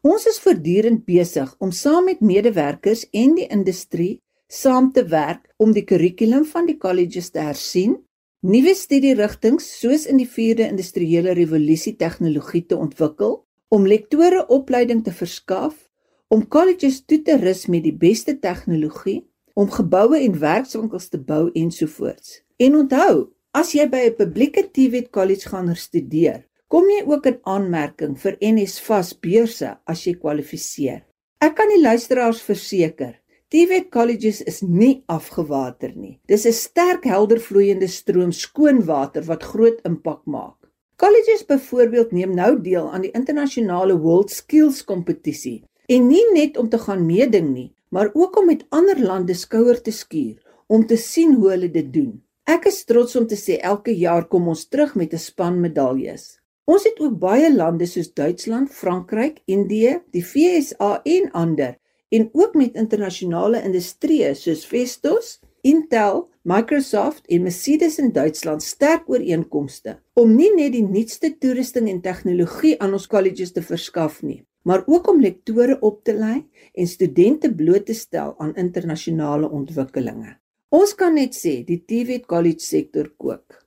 Ons 0.02 0.26
is 0.26 0.40
voortdurend 0.42 1.04
besig 1.06 1.52
om 1.62 1.70
saam 1.70 2.08
met 2.11 2.20
medewerkers 2.20 3.04
en 3.14 3.37
die 3.38 3.46
industrie 3.46 4.16
saam 4.50 4.90
te 4.92 5.04
werk 5.12 5.46
om 5.62 5.70
die 5.70 5.85
kurrikulum 5.87 6.42
van 6.50 6.66
die 6.66 6.76
colleges 6.82 7.30
te 7.30 7.46
hersien 7.46 7.94
nuwe 8.42 8.75
studierigtinge 8.75 9.62
soos 9.62 10.08
in 10.11 10.18
die 10.18 10.28
4de 10.35 10.66
industriële 10.66 11.38
revolusie 11.38 11.94
tegnologie 11.94 12.64
te 12.66 12.75
ontwikkel 12.75 13.38
om 13.70 13.87
lektore 13.87 14.42
opleiding 14.58 15.06
te 15.06 15.14
verskaf 15.14 15.78
om 16.26 16.42
colleges 16.50 17.04
toe 17.06 17.23
te 17.23 17.38
rus 17.38 17.68
met 17.70 17.87
die 17.87 17.94
beste 17.94 18.35
tegnologie 18.42 19.20
om 19.56 19.70
geboue 19.72 20.18
en 20.20 20.38
werkswinkels 20.38 21.08
te 21.08 21.18
bou 21.18 21.48
ensovoorts. 21.56 22.42
En 22.60 22.76
onthou, 22.82 23.28
as 23.56 23.72
jy 23.72 23.86
by 23.88 24.02
'n 24.06 24.16
publieke 24.18 24.62
TVET 24.70 25.10
college 25.10 25.48
gaan 25.48 25.75
studeer, 25.75 26.44
kom 26.68 26.84
jy 26.90 27.02
ook 27.06 27.26
in 27.26 27.38
aanmerking 27.42 28.18
vir 28.18 28.36
NSFAS 28.40 29.14
beurse 29.20 29.78
as 29.86 30.04
jy 30.06 30.14
kwalifiseer. 30.14 31.04
Ek 31.40 31.54
kan 31.56 31.68
die 31.68 31.80
luisteraars 31.80 32.42
verseker, 32.42 33.14
TVET 33.48 33.90
colleges 33.90 34.42
is 34.42 34.62
nie 34.62 35.04
afgewater 35.06 35.92
nie. 35.94 36.18
Dis 36.26 36.46
'n 36.46 36.52
sterk 36.52 37.04
helder 37.04 37.40
vloeiende 37.40 37.88
stroom 37.88 38.32
skoon 38.32 38.84
water 38.84 39.22
wat 39.22 39.42
groot 39.42 39.80
impak 39.84 40.26
maak. 40.26 40.56
Colleges 40.96 41.46
byvoorbeeld 41.46 42.12
neem 42.12 42.34
nou 42.34 42.60
deel 42.60 42.90
aan 42.92 43.02
die 43.02 43.12
internasionale 43.12 43.98
World 43.98 44.30
Skills 44.30 44.84
kompetisie 44.84 45.64
en 45.86 46.08
nie 46.08 46.25
net 46.34 46.56
om 46.56 46.68
te 46.68 46.78
gaan 46.78 47.06
meeding 47.06 47.52
nie, 47.54 47.72
maar 47.97 48.11
ook 48.12 48.37
om 48.38 48.47
met 48.47 48.67
ander 48.69 48.99
lande 49.00 49.35
skouer 49.35 49.79
te 49.81 49.91
skuur 49.91 50.43
om 50.67 50.83
te 50.87 50.97
sien 51.00 51.31
hoe 51.35 51.49
hulle 51.55 51.71
dit 51.73 51.87
doen. 51.93 52.11
Ek 52.45 52.67
is 52.69 52.83
trots 52.85 53.17
om 53.17 53.25
te 53.26 53.38
sê 53.41 53.57
elke 53.71 53.95
jaar 53.97 54.26
kom 54.29 54.50
ons 54.53 54.67
terug 54.69 54.93
met 55.00 55.15
'n 55.15 55.23
span 55.23 55.57
medaljes. 55.61 56.25
Ons 56.67 56.85
het 56.85 57.00
ook 57.00 57.19
baie 57.19 57.49
lande 57.55 57.87
soos 57.87 58.12
Duitsland, 58.12 58.71
Frankryk, 58.71 59.41
Indië, 59.47 60.00
die 60.11 60.25
VSA 60.33 61.00
en 61.05 61.31
ander 61.33 61.79
en 62.09 62.29
ook 62.33 62.55
met 62.55 62.75
internasionale 62.75 63.62
industrieë 63.62 64.35
soos 64.35 64.67
Vestos, 64.67 65.41
Intel, 65.62 66.29
Microsoft 66.43 67.26
en 67.26 67.43
Mercedes 67.43 67.99
in 67.99 68.12
Duitsland 68.12 68.62
sterk 68.62 69.09
ooreenkomste 69.09 69.99
om 70.15 70.37
nie 70.37 70.53
net 70.55 70.73
die 70.73 70.85
nuutste 70.85 71.38
toerusting 71.38 71.88
en 71.88 72.00
tegnologie 72.00 72.76
aan 72.81 72.93
ons 72.93 73.07
colleges 73.07 73.53
te 73.53 73.62
verskaf 73.62 74.23
nie, 74.23 74.45
maar 74.66 74.82
ook 74.87 75.08
om 75.08 75.20
lektore 75.20 75.78
op 75.80 76.02
te 76.04 76.14
lei 76.14 76.40
en 76.75 76.87
studente 76.87 77.54
bloot 77.54 77.87
te 77.87 77.94
stel 77.94 78.35
aan 78.38 78.54
internasionale 78.54 79.50
ontwikkelinge. 79.50 80.35
Ons 80.75 80.94
kan 80.99 81.14
net 81.14 81.38
sê 81.38 81.61
die 81.68 81.78
TVET 81.87 82.26
College 82.26 82.64
sektor 82.66 83.12
kook. 83.16 83.62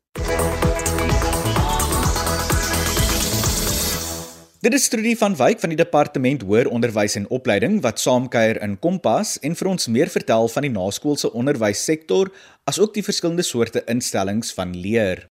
Dit 4.60 4.76
is 4.76 4.90
Trudy 4.92 5.16
van 5.16 5.38
Wyk 5.40 5.62
van 5.64 5.72
die 5.72 5.80
Departement 5.80 6.42
Hoër 6.44 6.68
Onderwys 6.68 7.16
en 7.16 7.30
Opleiding 7.32 7.80
wat 7.86 8.04
saamkuier 8.04 8.60
in 8.60 8.76
Kompas 8.84 9.38
en 9.40 9.56
vir 9.56 9.72
ons 9.72 9.88
meer 9.88 10.12
vertel 10.12 10.52
van 10.52 10.68
die 10.68 10.76
naskoolse 10.76 11.32
onderwyssektor 11.32 12.28
asook 12.68 12.92
die 13.00 13.08
verskillende 13.08 13.48
soorte 13.48 13.88
instellings 13.88 14.52
van 14.58 14.76
leer. 14.76 15.30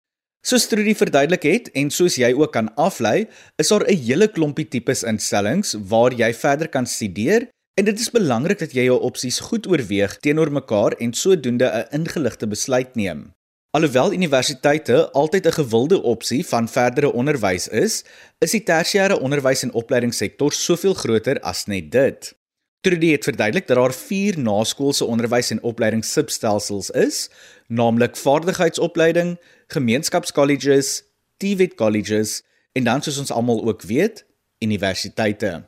Soos 0.41 0.63
Trudy 0.65 0.95
verduidelik 0.97 1.43
het 1.45 1.67
en 1.77 1.91
soos 1.93 2.15
jy 2.17 2.31
ook 2.33 2.49
kan 2.55 2.71
aflei, 2.81 3.27
is 3.61 3.69
daar 3.69 3.85
'n 3.85 3.97
hele 4.07 4.27
klompie 4.27 4.65
tipes 4.65 5.03
instellings 5.03 5.75
waar 5.77 6.13
jy 6.13 6.33
verder 6.33 6.67
kan 6.67 6.85
studeer 6.85 7.47
en 7.77 7.85
dit 7.85 7.99
is 7.99 8.09
belangrik 8.09 8.59
dat 8.59 8.73
jy 8.73 8.83
jou 8.83 8.99
opsies 8.99 9.39
goed 9.39 9.67
oorweeg 9.67 10.17
teenoor 10.19 10.51
mekaar 10.51 10.91
en 10.97 11.13
sodoende 11.13 11.67
'n 11.69 11.95
ingeligte 11.95 12.47
besluit 12.47 12.95
neem. 12.95 13.31
Alhoewel 13.71 14.13
universiteite 14.13 15.11
altyd 15.11 15.45
'n 15.45 15.51
gewilde 15.61 16.01
opsie 16.01 16.47
van 16.47 16.67
verdere 16.67 17.13
onderwys 17.13 17.67
is, 17.67 18.03
is 18.39 18.51
die 18.51 18.63
tersiêre 18.63 19.19
onderwys 19.19 19.63
en 19.63 19.73
opleidingssektor 19.73 20.51
soveel 20.51 20.93
groter 20.93 21.39
as 21.39 21.65
net 21.65 21.91
dit. 21.91 22.40
Trudy 22.81 23.11
het 23.11 23.23
verduidelik 23.23 23.67
dat 23.67 23.77
daar 23.77 23.93
4 23.93 24.39
naskoolse 24.39 25.05
onderwys 25.05 25.51
en 25.53 25.61
opleidingssubstelsels 25.61 26.89
is, 26.89 27.29
naamlik 27.67 28.15
vaardigheidsopleiding, 28.17 29.35
gemeenskapskolleges, 29.67 31.03
TVET 31.37 31.75
colleges 31.77 32.41
en 32.73 32.83
dan 32.83 33.03
soos 33.05 33.19
ons 33.21 33.31
almal 33.31 33.61
ook 33.67 33.85
weet, 33.85 34.23
universiteite. 34.65 35.59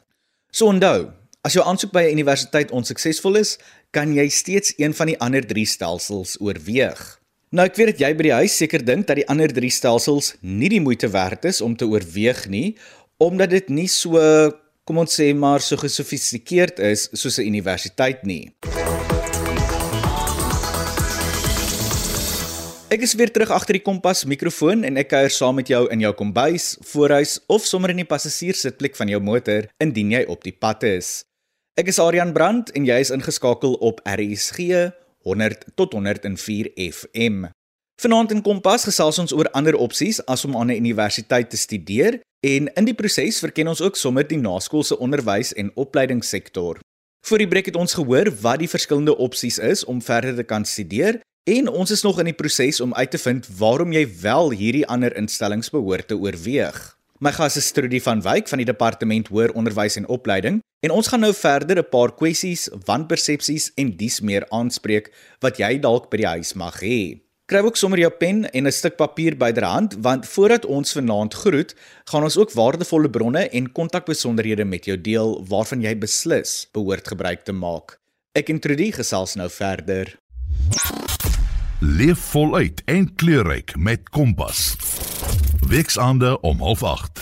So 0.50 0.72
onthou, 0.74 1.12
as 1.46 1.54
jou 1.54 1.66
aansoek 1.66 1.94
by 1.94 2.02
'n 2.10 2.18
universiteit 2.18 2.72
onsuksesvol 2.72 3.36
is, 3.36 3.58
kan 3.92 4.14
jy 4.14 4.28
steeds 4.30 4.74
een 4.78 4.94
van 4.94 5.08
die 5.08 5.20
ander 5.20 5.46
3 5.46 5.66
stelsels 5.66 6.42
oorweeg. 6.42 7.22
Nou 7.50 7.68
ek 7.68 7.76
weet 7.76 7.88
dat 7.88 8.00
jy 8.00 8.16
by 8.16 8.24
die 8.24 8.34
huis 8.42 8.58
seker 8.58 8.86
dink 8.86 9.08
dat 9.08 9.16
die 9.16 9.28
ander 9.28 9.54
3 9.54 9.70
stelsels 9.70 10.36
nie 10.42 10.70
die 10.70 10.82
moeite 10.82 11.10
werd 11.10 11.46
is 11.46 11.62
om 11.62 11.76
te 11.76 11.86
oorweeg 11.86 12.48
nie, 12.50 12.78
omdat 13.18 13.50
dit 13.50 13.70
nie 13.70 13.88
so, 13.88 14.18
kom 14.84 15.00
ons 15.00 15.14
sê 15.16 15.30
maar 15.34 15.64
so 15.64 15.80
gesofistikeerd 15.80 16.80
is 16.84 17.10
soos 17.14 17.40
'n 17.40 17.48
universiteit 17.48 18.24
nie. 18.24 18.52
Ek 22.94 23.02
is 23.02 23.16
weer 23.18 23.32
terug 23.32 23.50
agter 23.50 23.74
die 23.74 23.82
kompas 23.82 24.26
mikrofoon 24.26 24.84
en 24.84 24.98
ek 24.98 25.08
kuier 25.10 25.32
saam 25.34 25.56
met 25.56 25.68
jou 25.68 25.88
in 25.90 26.00
jou 26.00 26.14
kombuis, 26.14 26.78
voorhuis 26.92 27.40
of 27.48 27.66
sommer 27.66 27.90
in 27.90 27.98
die 27.98 28.06
passasierssitplek 28.06 28.96
van 28.96 29.10
jou 29.10 29.20
motor 29.20 29.66
indien 29.80 30.12
jy 30.12 30.26
op 30.28 30.44
die 30.44 30.54
pad 30.54 30.84
is. 30.84 31.24
Ek 31.74 31.88
is 31.88 31.98
Adrian 31.98 32.34
Brandt 32.34 32.70
en 32.78 32.86
jy 32.86 33.00
is 33.00 33.10
ingeskakel 33.10 33.74
op 33.82 34.04
RSG 34.06 34.92
100 35.26 35.66
tot 35.76 35.94
104 35.94 36.70
FM. 36.76 37.48
Vanaand 38.04 38.34
in 38.36 38.42
Kompas 38.44 38.84
gesels 38.84 39.16
ons 39.22 39.32
oor 39.32 39.48
ander 39.56 39.78
opsies 39.80 40.18
as 40.28 40.42
om 40.44 40.58
aan 40.60 40.68
'n 40.72 40.84
universiteit 40.84 41.50
te 41.50 41.58
studeer 41.58 42.20
en 42.44 42.68
in 42.76 42.86
die 42.86 42.94
proses 42.94 43.40
verken 43.40 43.68
ons 43.68 43.82
ook 43.82 43.96
sommer 43.96 44.28
die 44.28 44.38
naskoolse 44.38 44.98
onderwys 45.00 45.54
en 45.54 45.72
opleidingssektor. 45.76 46.80
Voor 47.26 47.38
die 47.38 47.48
breek 47.48 47.66
het 47.66 47.76
ons 47.76 47.94
gehoor 47.94 48.28
wat 48.42 48.60
die 48.60 48.68
verskillende 48.68 49.18
opsies 49.18 49.58
is 49.58 49.86
om 49.86 50.02
verder 50.02 50.36
te 50.36 50.44
kan 50.44 50.66
studeer 50.66 51.22
en 51.48 51.70
ons 51.70 51.92
is 51.92 52.04
nog 52.04 52.20
in 52.20 52.26
die 52.26 52.34
proses 52.34 52.82
om 52.82 52.94
uit 52.94 53.12
te 53.12 53.18
vind 53.18 53.48
waarom 53.58 53.94
jy 53.94 54.06
wel 54.22 54.52
hierdie 54.52 54.88
ander 54.88 55.16
instellings 55.16 55.70
behoort 55.70 56.08
te 56.08 56.18
oorweeg. 56.18 56.98
My 57.20 57.32
gas 57.32 57.56
is 57.56 57.72
Trudy 57.72 58.02
van 58.02 58.22
Wyk 58.22 58.48
van 58.48 58.58
die 58.58 58.66
Departement 58.66 59.28
Hoër 59.28 59.54
Onderwys 59.54 59.96
en 59.96 60.08
Opleiding 60.08 60.60
en 60.84 60.92
ons 60.92 61.08
gaan 61.08 61.20
nou 61.20 61.34
verder 61.34 61.78
'n 61.78 61.90
paar 61.90 62.12
kwessies, 62.12 62.70
wanpersepsies 62.86 63.72
en 63.76 63.96
dies 63.96 64.20
meer 64.20 64.46
aanspreek 64.50 65.14
wat 65.40 65.58
jy 65.58 65.80
dalk 65.80 66.10
by 66.10 66.18
die 66.18 66.28
huis 66.28 66.54
mag 66.54 66.82
hê. 66.82 67.24
Kry 67.54 67.62
ook 67.62 67.76
sommer 67.78 68.00
jou 68.02 68.10
pen 68.10 68.48
en 68.50 68.66
'n 68.66 68.72
stuk 68.72 68.96
papier 68.98 69.38
byderhand 69.38 69.98
want 70.02 70.26
voordat 70.28 70.66
ons 70.66 70.92
vanaand 70.92 71.34
groet, 71.34 71.76
gaan 72.04 72.24
ons 72.24 72.38
ook 72.38 72.52
waardevolle 72.52 73.10
bronne 73.10 73.50
en 73.50 73.72
kontakbesonderhede 73.72 74.66
met 74.66 74.86
jou 74.86 75.02
deel 75.02 75.46
waarvan 75.48 75.82
jy 75.82 75.98
beslis 75.98 76.68
behoort 76.72 77.08
gebruik 77.08 77.44
te 77.44 77.52
maak. 77.52 78.00
Ek 78.32 78.50
en 78.50 78.60
Trudy 78.60 78.92
gesels 78.92 79.36
nou 79.36 79.50
verder. 79.50 80.20
Leef 81.80 82.20
voluit 82.20 82.82
en 82.86 83.16
kleurryk 83.16 83.78
met 83.78 84.10
Kompas. 84.10 84.76
Weksaande 85.68 86.42
om 86.42 86.58
08:30. 86.60 87.22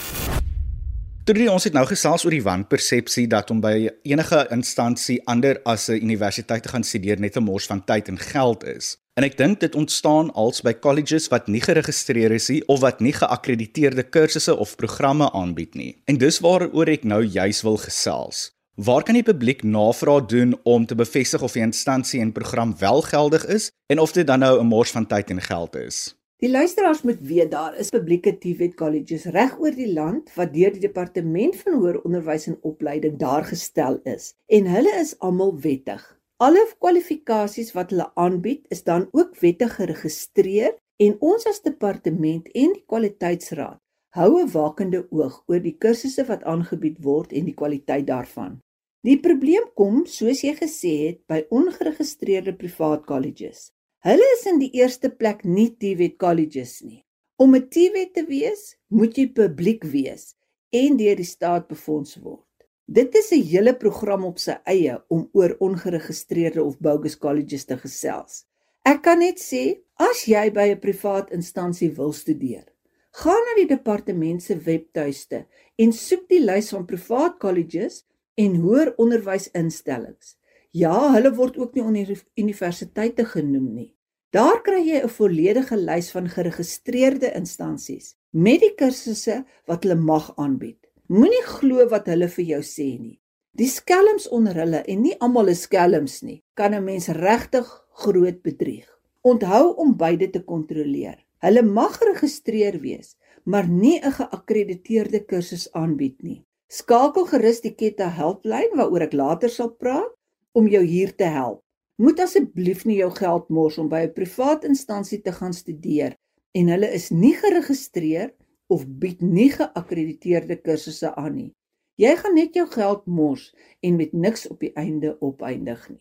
Toe 1.26 1.52
ons 1.52 1.64
het 1.64 1.74
nou 1.74 1.86
gesels 1.86 2.24
oor 2.26 2.32
die 2.32 2.44
wanpersepsie 2.44 3.28
dat 3.28 3.52
om 3.52 3.60
by 3.62 3.90
enige 4.04 4.48
instansie 4.50 5.22
ander 5.26 5.60
as 5.66 5.90
'n 5.90 6.02
universiteit 6.02 6.64
te 6.64 6.70
gaan 6.70 6.84
studeer 6.84 7.20
net 7.20 7.36
'n 7.36 7.44
mors 7.44 7.66
van 7.66 7.84
tyd 7.84 8.08
en 8.08 8.18
geld 8.18 8.64
is. 8.64 8.98
En 9.22 9.28
ek 9.28 9.36
dink 9.38 9.60
dit 9.62 9.76
ontstaan 9.78 10.32
als 10.34 10.64
by 10.66 10.72
colleges 10.82 11.28
wat 11.30 11.46
nie 11.46 11.60
geregistreer 11.62 12.34
is 12.34 12.48
nie 12.50 12.64
of 12.74 12.80
wat 12.82 13.04
nie 13.06 13.12
geakkrediteerde 13.14 14.02
kursusse 14.10 14.56
of 14.58 14.72
programme 14.80 15.28
aanbied 15.38 15.76
nie. 15.78 15.92
En 16.10 16.18
dis 16.18 16.40
waaroor 16.42 16.90
ek 16.90 17.04
nou 17.06 17.20
juis 17.22 17.60
wil 17.62 17.78
gesels. 17.84 18.40
Waar 18.82 19.06
kan 19.06 19.20
die 19.20 19.28
publiek 19.28 19.62
navraag 19.62 20.26
doen 20.32 20.56
om 20.66 20.88
te 20.90 20.98
bevestig 20.98 21.46
of 21.46 21.54
die 21.54 21.62
instansie 21.62 22.18
en 22.24 22.32
program 22.34 22.74
wel 22.80 23.06
geldig 23.06 23.46
is 23.46 23.68
en 23.94 24.02
of 24.02 24.16
dit 24.18 24.26
dan 24.26 24.42
nou 24.42 24.58
'n 24.58 24.72
mors 24.72 24.90
van 24.90 25.06
tyd 25.06 25.30
en 25.30 25.42
geld 25.42 25.76
is? 25.76 26.16
Die 26.42 26.50
luisteraars 26.50 27.04
moet 27.06 27.22
weet 27.22 27.52
daar 27.52 27.78
is 27.78 27.94
publieke 27.94 28.38
TVET 28.38 28.74
colleges 28.74 29.26
reg 29.26 29.54
oor 29.60 29.76
die 29.76 29.94
land 29.94 30.34
wat 30.34 30.54
deur 30.54 30.74
die 30.74 30.82
departement 30.82 31.56
van 31.62 31.74
hoër 31.78 32.02
onderwys 32.02 32.48
en 32.48 32.58
opleiding 32.62 33.20
daar 33.20 33.46
gestel 33.46 34.00
is 34.04 34.34
en 34.48 34.66
hulle 34.66 34.98
is 34.98 35.14
almal 35.20 35.54
wettig. 35.60 36.02
Alle 36.42 36.62
kwalifikasies 36.82 37.68
wat 37.76 37.92
hulle 37.94 38.08
aanbied 38.18 38.64
is 38.74 38.80
dan 38.84 39.04
ook 39.12 39.36
wettig 39.44 39.76
geregistreer 39.78 40.72
en 41.06 41.12
ons 41.22 41.46
as 41.52 41.62
departement 41.62 42.48
en 42.64 42.74
die 42.74 42.86
kwaliteitsraad 42.94 43.78
hou 44.18 44.32
'n 44.40 44.50
wakende 44.56 45.02
oog 45.20 45.36
oor 45.52 45.62
die 45.68 45.76
kursusse 45.86 46.26
wat 46.32 46.48
aangebied 46.54 46.98
word 47.10 47.38
en 47.38 47.46
die 47.46 47.54
kwaliteit 47.62 48.08
daarvan. 48.08 48.58
Die 49.06 49.20
probleem 49.28 49.70
kom, 49.76 50.06
soos 50.06 50.42
jy 50.42 50.56
gesê 50.58 50.96
het, 51.06 51.22
by 51.28 51.46
ongeregistreerde 51.50 52.58
privaat 52.58 53.06
colleges. 53.06 53.70
Hulle 54.04 54.28
is 54.38 54.46
in 54.46 54.60
die 54.60 54.74
eerste 54.82 55.10
plek 55.10 55.46
nie 55.46 55.70
TVET 55.78 56.18
colleges 56.18 56.82
nie. 56.82 57.04
Om 57.38 57.56
'n 57.56 57.70
TVET 57.70 58.14
te 58.14 58.26
wees, 58.26 58.78
moet 58.90 59.18
jy 59.18 59.28
publiek 59.30 59.84
wees 59.84 60.36
en 60.74 60.98
deur 60.98 61.16
die 61.16 61.32
staat 61.38 61.68
befonds 61.68 62.18
word. 62.18 62.46
Dit 62.86 63.16
is 63.16 63.32
'n 63.32 63.44
hele 63.44 63.74
program 63.76 64.26
op 64.26 64.40
sy 64.40 64.56
eie 64.66 65.04
om 65.08 65.30
oor 65.34 65.56
ongeregistreerde 65.60 66.64
of 66.64 66.80
bogus 66.80 67.18
colleges 67.18 67.66
te 67.66 67.78
gesels. 67.78 68.46
Ek 68.84 69.02
kan 69.02 69.20
net 69.20 69.40
sê, 69.40 69.80
as 69.96 70.26
jy 70.26 70.50
by 70.52 70.72
'n 70.72 70.80
privaat 70.80 71.32
instansie 71.32 71.92
wil 71.96 72.12
studeer, 72.12 72.66
gaan 73.12 73.44
na 73.48 73.54
die 73.56 73.68
departement 73.68 74.44
se 74.44 74.56
webtuiste 74.56 75.46
en 75.78 75.92
soek 75.94 76.28
die 76.30 76.40
lys 76.40 76.70
van 76.70 76.86
privaat 76.86 77.40
colleges 77.40 78.04
en 78.36 78.56
hoër 78.56 78.94
onderwysinstellings. 78.98 80.36
Ja, 80.72 81.12
hulle 81.14 81.34
word 81.36 81.58
ook 81.58 81.76
nie 81.76 82.18
universiteite 82.36 83.26
genoem 83.26 83.74
nie. 83.76 83.96
Daar 84.32 84.62
kry 84.64 84.80
jy 84.80 85.02
'n 85.04 85.10
volledige 85.10 85.76
lys 85.76 86.12
van 86.12 86.30
geregistreerde 86.30 87.34
instansies 87.36 88.16
met 88.32 88.62
die 88.62 88.74
kursusse 88.76 89.44
wat 89.68 89.84
hulle 89.84 89.96
mag 89.96 90.32
aanbied. 90.38 90.81
Moenie 91.12 91.44
glo 91.44 91.84
wat 91.92 92.06
hulle 92.08 92.30
vir 92.32 92.46
jou 92.54 92.58
sê 92.64 92.86
nie. 92.96 93.18
Die 93.60 93.68
skelms 93.68 94.30
onder 94.32 94.56
hulle 94.62 94.80
en 94.94 95.02
nie 95.04 95.16
almal 95.26 95.50
is 95.52 95.66
skelms 95.66 96.22
nie, 96.24 96.38
kan 96.56 96.74
'n 96.74 96.86
mens 96.86 97.10
regtig 97.10 97.68
groot 98.04 98.38
bedrieg. 98.48 98.88
Onthou 99.22 99.76
om 99.84 99.92
beide 99.98 100.30
te 100.32 100.40
kontroleer. 100.40 101.18
Hulle 101.44 101.64
mag 101.64 101.98
geregistreer 102.00 102.80
wees, 102.80 103.18
maar 103.44 103.68
nie 103.68 104.00
'n 104.00 104.12
geakkrediteerde 104.20 105.26
kursus 105.26 105.68
aanbied 105.74 106.24
nie. 106.24 106.46
Skakel 106.70 107.26
gerus 107.26 107.60
die 107.62 107.76
Ketta 107.76 108.08
helplyn 108.08 108.72
waaroor 108.78 109.02
ek 109.02 109.14
later 109.14 109.50
sal 109.50 109.70
praat 109.70 110.16
om 110.54 110.68
jou 110.68 110.84
hier 110.84 111.12
te 111.16 111.28
help. 111.28 111.62
Moet 111.98 112.20
asseblief 112.20 112.86
nie 112.86 113.00
jou 113.04 113.12
geld 113.12 113.50
mors 113.50 113.78
om 113.78 113.90
by 113.90 114.06
'n 114.06 114.14
privaat 114.14 114.64
instansie 114.64 115.22
te 115.22 115.32
gaan 115.32 115.54
studeer 115.54 116.16
en 116.54 116.68
hulle 116.68 116.94
is 116.94 117.12
nie 117.12 117.36
geregistreer 117.36 118.32
of 118.72 118.86
bied 119.02 119.22
nie 119.22 119.50
geakkrediteerde 119.52 120.62
kursusse 120.64 121.12
aan 121.20 121.36
nie. 121.36 121.52
Jy 122.00 122.14
gaan 122.22 122.38
net 122.40 122.56
jou 122.56 122.66
geld 122.72 123.04
mors 123.06 123.50
en 123.86 123.98
met 124.00 124.14
niks 124.14 124.48
op 124.48 124.64
die 124.64 124.72
einde 124.80 125.18
opeindig 125.20 125.84
nie. 125.90 126.00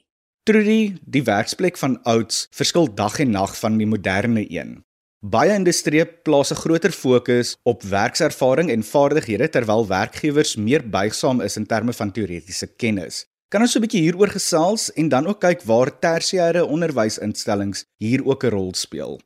Trudy, 0.48 0.94
die 1.04 1.24
werksplek 1.26 1.76
van 1.76 1.98
ouds 2.08 2.46
verskil 2.56 2.88
dag 2.94 3.18
en 3.20 3.34
nag 3.34 3.52
van 3.58 3.76
die 3.78 3.88
moderne 3.90 4.46
een. 4.48 4.78
Baie 5.20 5.52
industrie 5.52 6.06
plaas 6.24 6.50
'n 6.50 6.62
groter 6.62 6.92
fokus 6.96 7.56
op 7.62 7.82
werkservaring 7.82 8.70
en 8.70 8.82
vaardighede 8.82 9.48
terwyl 9.48 9.86
werkgewers 9.86 10.56
meer 10.56 10.88
buigsaam 10.88 11.40
is 11.40 11.56
in 11.56 11.66
terme 11.66 11.92
van 11.92 12.12
teoretiese 12.12 12.66
kennis. 12.66 13.26
Kan 13.48 13.60
ons 13.60 13.72
so 13.72 13.78
'n 13.78 13.82
bietjie 13.82 14.00
hieroor 14.00 14.28
gesels 14.28 14.92
en 14.92 15.08
dan 15.08 15.26
ook 15.26 15.40
kyk 15.40 15.62
waar 15.62 15.90
tersiêre 15.98 16.64
onderwysinstellings 16.64 17.84
hier 17.98 18.24
ook 18.24 18.44
'n 18.44 18.50
rol 18.50 18.74
speel? 18.74 19.20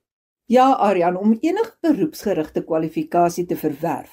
Ja, 0.46 0.74
Aryan, 0.76 1.16
om 1.16 1.38
enige 1.40 1.72
beroepsgerigte 1.80 2.60
kwalifikasie 2.68 3.46
te 3.48 3.56
verwerf, 3.56 4.12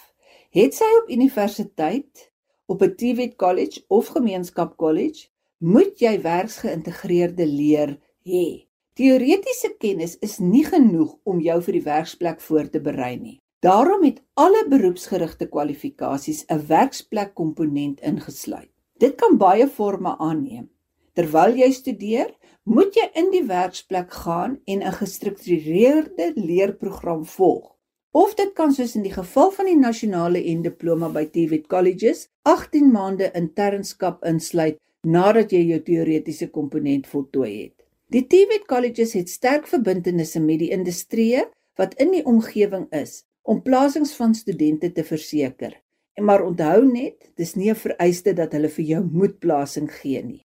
het 0.55 0.77
sy 0.77 0.87
op 1.01 1.09
universiteit, 1.11 2.29
op 2.71 2.83
'n 2.83 2.95
TVET 2.95 3.35
college 3.35 3.83
of 3.87 4.07
gemeenskap 4.15 4.77
college, 4.77 5.27
moet 5.57 5.99
jy 5.99 6.21
werksgeïntegreerde 6.21 7.45
leer 7.45 7.99
hê. 8.23 8.63
Teoretiese 8.93 9.75
kennis 9.77 10.17
is 10.19 10.39
nie 10.39 10.63
genoeg 10.63 11.17
om 11.23 11.39
jou 11.39 11.61
vir 11.61 11.73
die 11.73 11.83
werksplek 11.83 12.39
voor 12.41 12.69
te 12.69 12.79
berei 12.79 13.17
nie. 13.17 13.39
Daarom 13.59 14.03
het 14.03 14.23
alle 14.33 14.65
beroepsgerigte 14.69 15.47
kwalifikasies 15.47 16.45
'n 16.47 16.65
werksplek 16.67 17.35
komponent 17.35 17.99
ingesluit. 17.99 18.71
Dit 18.97 19.15
kan 19.15 19.37
baie 19.37 19.67
forme 19.67 20.17
aanneem. 20.17 20.69
Terwyl 21.13 21.57
jy 21.57 21.71
studeer, 21.71 22.31
moet 22.63 22.93
jy 22.93 23.07
in 23.17 23.31
die 23.33 23.43
werksplek 23.49 24.11
gaan 24.23 24.59
en 24.65 24.83
'n 24.83 24.97
gestruktureerde 25.01 26.31
leerprogram 26.35 27.25
volg. 27.25 27.75
Of 28.11 28.35
dit 28.35 28.53
kan 28.53 28.73
soos 28.73 28.95
in 28.95 29.01
die 29.03 29.13
geval 29.13 29.51
van 29.51 29.65
die 29.65 29.77
nasionale 29.77 30.43
en 30.43 30.61
diploma 30.61 31.09
by 31.09 31.25
TVET 31.25 31.67
colleges 31.67 32.27
18 32.41 32.91
maande 32.91 33.31
internskap 33.33 34.23
insluit 34.25 34.77
nadat 35.01 35.51
jy 35.51 35.61
jou 35.69 35.79
teoretiese 35.79 36.49
komponent 36.49 37.07
voltooi 37.07 37.61
het. 37.61 37.85
Die 38.11 38.27
TVET 38.27 38.65
colleges 38.67 39.13
het 39.13 39.29
sterk 39.29 39.67
verbintenisse 39.67 40.39
met 40.39 40.59
die 40.59 40.69
industrie 40.69 41.43
wat 41.75 41.93
in 41.93 42.11
die 42.11 42.25
omgewing 42.25 42.87
is 42.91 43.23
om 43.41 43.61
plasings 43.61 44.13
van 44.13 44.35
studente 44.35 44.91
te 44.91 45.03
verseker. 45.03 45.81
En 46.13 46.23
maar 46.23 46.43
onthou 46.45 46.85
net, 46.85 47.31
dis 47.35 47.55
nie 47.55 47.71
'n 47.71 47.75
vereiste 47.75 48.33
dat 48.33 48.51
hulle 48.51 48.69
vir 48.69 48.85
jou 48.85 49.03
moedplasing 49.03 49.91
gee 49.91 50.23
nie. 50.23 50.45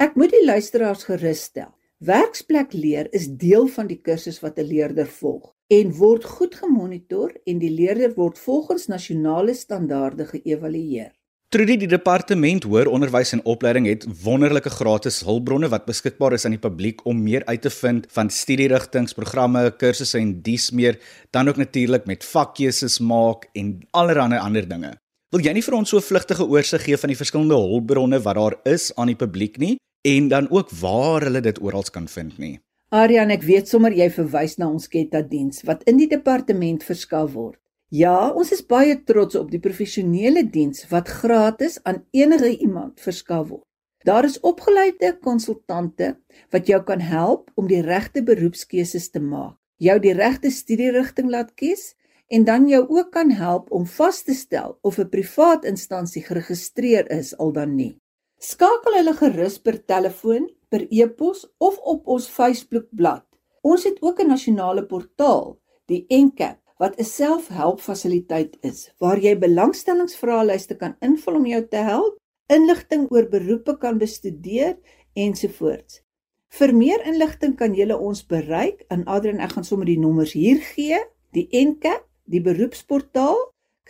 Ek 0.00 0.14
moet 0.16 0.32
die 0.32 0.46
luisteraars 0.48 1.02
gerus 1.04 1.42
stel. 1.50 1.74
Werksplek 2.00 2.70
leer 2.72 3.10
is 3.12 3.26
deel 3.36 3.66
van 3.68 3.84
die 3.90 3.98
kursus 4.00 4.38
wat 4.40 4.56
'n 4.56 4.64
leerder 4.64 5.06
volg 5.06 5.52
en 5.68 5.92
word 5.92 6.24
goed 6.24 6.54
gemonitor 6.54 7.34
en 7.44 7.58
die 7.58 7.70
leerder 7.70 8.14
word 8.16 8.38
volgens 8.38 8.86
nasionale 8.88 9.54
standaarde 9.54 10.24
geëvalueer. 10.24 11.12
Trudy 11.48 11.76
die 11.76 11.88
departement 11.88 12.64
hoër 12.64 12.88
onderwys 12.88 13.32
en 13.32 13.44
opleiding 13.44 13.86
het 13.86 14.06
wonderlike 14.24 14.70
gratis 14.70 15.20
hulpbronne 15.20 15.68
wat 15.68 15.84
beskikbaar 15.84 16.32
is 16.32 16.44
aan 16.44 16.56
die 16.56 16.66
publiek 16.68 17.04
om 17.04 17.22
meer 17.22 17.44
uit 17.44 17.62
te 17.62 17.70
vind 17.70 18.06
van 18.08 18.30
studierigtinge, 18.30 19.14
programme, 19.14 19.70
kursusse 19.76 20.18
en 20.18 20.40
dies 20.42 20.70
meer, 20.70 20.98
dan 21.30 21.48
ook 21.48 21.56
natuurlik 21.56 22.06
met 22.06 22.24
vakkeuses 22.24 22.98
maak 23.00 23.48
en 23.52 23.80
allerlei 23.90 24.38
ander 24.38 24.68
dinge. 24.68 24.96
Wil 25.30 25.44
jy 25.44 25.52
nie 25.52 25.62
vir 25.62 25.74
ons 25.74 25.88
so 25.88 25.96
'n 25.96 26.02
vlugtige 26.02 26.48
oorsig 26.48 26.84
gee 26.84 26.96
van 26.96 27.08
die 27.08 27.20
verskillende 27.22 27.54
hulpbronne 27.54 28.18
wat 28.22 28.34
daar 28.34 28.56
is 28.64 28.94
aan 28.96 29.06
die 29.06 29.16
publiek 29.16 29.58
nie 29.58 29.76
en 30.02 30.28
dan 30.28 30.50
ook 30.50 30.70
waar 30.70 31.22
hulle 31.22 31.40
dit 31.40 31.62
oral 31.62 31.82
kan 31.92 32.08
vind 32.08 32.38
nie? 32.38 32.60
Arian, 32.88 33.30
ek 33.30 33.44
weet 33.46 33.68
sommer 33.68 33.94
jy 33.94 34.08
verwys 34.10 34.56
na 34.58 34.66
ons 34.66 34.88
Ketta 34.90 35.22
diens 35.22 35.62
wat 35.68 35.84
in 35.90 36.00
die 36.00 36.08
departement 36.10 36.82
verskaf 36.82 37.32
word. 37.36 37.58
Ja, 37.90 38.30
ons 38.30 38.52
is 38.54 38.62
baie 38.66 38.96
trots 39.06 39.34
op 39.38 39.50
die 39.50 39.60
professionele 39.62 40.44
diens 40.46 40.86
wat 40.90 41.08
gratis 41.10 41.78
aan 41.84 42.04
enige 42.10 42.50
iemand 42.58 43.00
verskaf 43.02 43.48
word. 43.48 43.66
Daar 44.06 44.24
is 44.24 44.40
opgeleide 44.40 45.12
konsultante 45.20 46.14
wat 46.50 46.66
jou 46.66 46.80
kan 46.86 47.02
help 47.04 47.50
om 47.54 47.68
die 47.68 47.82
regte 47.84 48.22
beroepskeuses 48.24 49.10
te 49.10 49.20
maak, 49.20 49.58
jou 49.76 49.98
die 50.00 50.14
regte 50.16 50.50
studierigting 50.50 51.28
laat 51.30 51.52
kies 51.54 51.94
en 52.30 52.46
dan 52.46 52.68
jou 52.70 52.86
ook 52.88 53.10
kan 53.12 53.30
help 53.30 53.70
om 53.74 53.86
vas 53.86 54.22
te 54.22 54.34
stel 54.34 54.78
of 54.82 54.98
'n 54.98 55.10
privaat 55.10 55.64
instansie 55.64 56.22
geregistreer 56.22 57.10
is 57.10 57.36
al 57.38 57.52
dan 57.52 57.76
nie. 57.76 57.98
Skakel 58.40 58.96
hulle 58.96 59.12
gerus 59.18 59.58
per 59.60 59.76
telefoon, 59.84 60.46
per 60.72 60.86
e-pos 60.88 61.44
of 61.60 61.76
op 61.92 62.06
ons 62.08 62.28
Facebookblad. 62.32 63.26
Ons 63.60 63.84
het 63.84 63.98
ook 64.00 64.20
'n 64.20 64.32
nasionale 64.32 64.86
portaal, 64.86 65.58
die 65.86 66.06
Encap, 66.08 66.58
wat 66.78 66.96
'n 66.98 67.04
selfhelpfasiliteit 67.04 68.56
is 68.62 68.90
waar 68.98 69.18
jy 69.18 69.38
belangstellingsvraelyste 69.38 70.76
kan 70.76 70.96
invul 71.00 71.34
om 71.34 71.46
jou 71.46 71.68
te 71.68 71.76
help, 71.76 72.16
inligting 72.48 73.10
oor 73.10 73.28
beroepe 73.28 73.78
kan 73.78 73.98
bestudeer 73.98 74.78
ensovoorts. 75.14 76.02
Vir 76.48 76.74
meer 76.74 77.06
inligting 77.06 77.56
kan 77.56 77.74
jy 77.74 77.92
ons 77.92 78.26
bereik 78.26 78.84
aan 78.88 79.04
Adrian 79.06 79.40
ek 79.40 79.52
gaan 79.52 79.64
sommer 79.64 79.86
die 79.86 79.98
nommers 79.98 80.32
hier 80.32 80.56
gee, 80.56 80.98
die 81.32 81.48
Encap 81.50 82.10
Die 82.30 82.38
beroepsportaal 82.46 83.40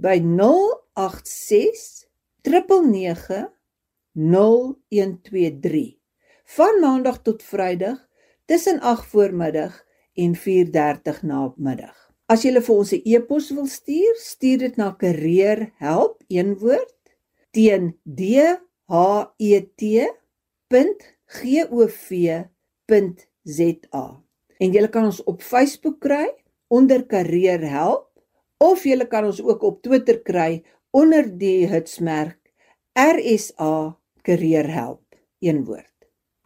by 0.00 0.20
086 0.24 2.06
999 2.46 3.50
0123 4.16 5.98
van 6.56 6.80
maandag 6.80 7.20
tot 7.26 7.42
vrydag 7.42 7.98
tussen 8.48 8.80
8 8.80 9.04
voormiddag 9.12 9.84
en 10.14 10.34
4:30 10.34 11.22
namiddag 11.22 12.06
As 12.26 12.42
jy 12.42 12.58
vir 12.58 12.74
ons 12.74 12.92
'n 12.92 13.02
e-pos 13.06 13.54
wil 13.54 13.68
stuur, 13.70 14.14
stuur 14.18 14.58
dit 14.58 14.76
na 14.76 14.96
careerhelp 14.98 16.24
een 16.26 16.58
woord 16.58 16.98
teen 17.54 17.94
dhet.gov.za. 21.26 22.48
En 24.56 24.72
jy 24.72 24.88
kan 24.88 25.04
ons 25.10 25.22
op 25.28 25.42
Facebook 25.42 26.00
kry 26.00 26.26
onder 26.72 27.06
Karier 27.06 27.60
Help 27.68 28.08
of 28.62 28.84
jy 28.86 28.96
kan 29.10 29.24
ons 29.28 29.42
ook 29.42 29.62
op 29.62 29.82
Twitter 29.82 30.22
kry 30.24 30.64
onder 30.96 31.28
die 31.38 31.66
hitsmerk 31.68 32.38
RSA 32.96 33.96
Karier 34.22 34.68
Help. 34.72 35.02
Een 35.44 35.64
woord. 35.64 35.92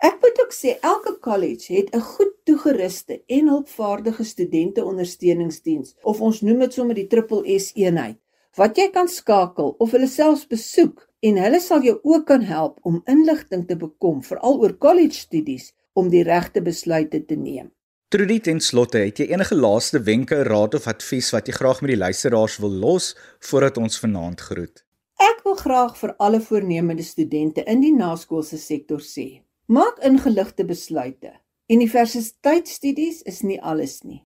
Ek 0.01 0.17
moet 0.23 0.41
ook 0.41 0.55
sê 0.57 0.79
elke 0.81 1.19
college 1.21 1.75
het 1.75 1.95
'n 1.95 2.01
goed 2.01 2.33
toegeruste 2.45 3.23
en 3.27 3.49
hulpvaardige 3.49 4.25
studente 4.25 4.85
ondersteuningsdiens 4.85 5.95
of 6.03 6.21
ons 6.21 6.41
noem 6.41 6.59
dit 6.59 6.73
sommer 6.73 6.95
die 6.95 7.07
triple 7.07 7.59
S 7.59 7.73
eenheid 7.75 8.17
wat 8.57 8.77
jy 8.77 8.91
kan 8.91 9.09
skakel 9.09 9.75
of 9.79 9.91
hulle 9.91 10.09
selfs 10.09 10.47
besoek 10.47 11.10
en 11.21 11.37
hulle 11.37 11.61
sal 11.61 11.85
jou 11.85 11.99
ook 12.03 12.27
kan 12.27 12.43
help 12.49 12.79
om 12.83 13.03
inligting 13.11 13.67
te 13.69 13.77
bekom 13.77 14.23
veral 14.25 14.61
oor 14.63 14.77
college 14.79 15.19
studies 15.19 15.73
om 15.93 16.09
die 16.09 16.23
regte 16.25 16.63
besluite 16.65 17.25
te 17.27 17.37
neem. 17.37 17.71
Trudy 18.11 18.41
ten 18.43 18.59
slotte, 18.59 18.99
het 18.99 19.21
jy 19.23 19.29
enige 19.31 19.55
laaste 19.55 20.01
wenke, 20.03 20.41
raad 20.49 20.75
of 20.75 20.89
advies 20.91 21.29
wat 21.35 21.47
jy 21.47 21.55
graag 21.55 21.83
met 21.85 21.93
die 21.93 22.01
luisteraars 22.01 22.57
wil 22.63 22.73
los 22.85 23.13
voordat 23.51 23.79
ons 23.79 24.01
vanaand 24.03 24.41
groet? 24.49 24.83
Ek 25.21 25.45
wil 25.45 25.55
graag 25.61 25.95
vir 26.01 26.15
alle 26.19 26.41
voornemende 26.43 27.05
studente 27.07 27.63
in 27.71 27.85
die 27.85 27.93
naskoolse 27.95 28.59
sektor 28.59 29.05
sê: 29.05 29.45
Maak 29.71 30.01
ingeligte 30.03 30.67
besluite. 30.67 31.37
Universiteitsstudies 31.71 33.21
is 33.31 33.45
nie 33.47 33.61
alles 33.63 34.01
nie. 34.03 34.25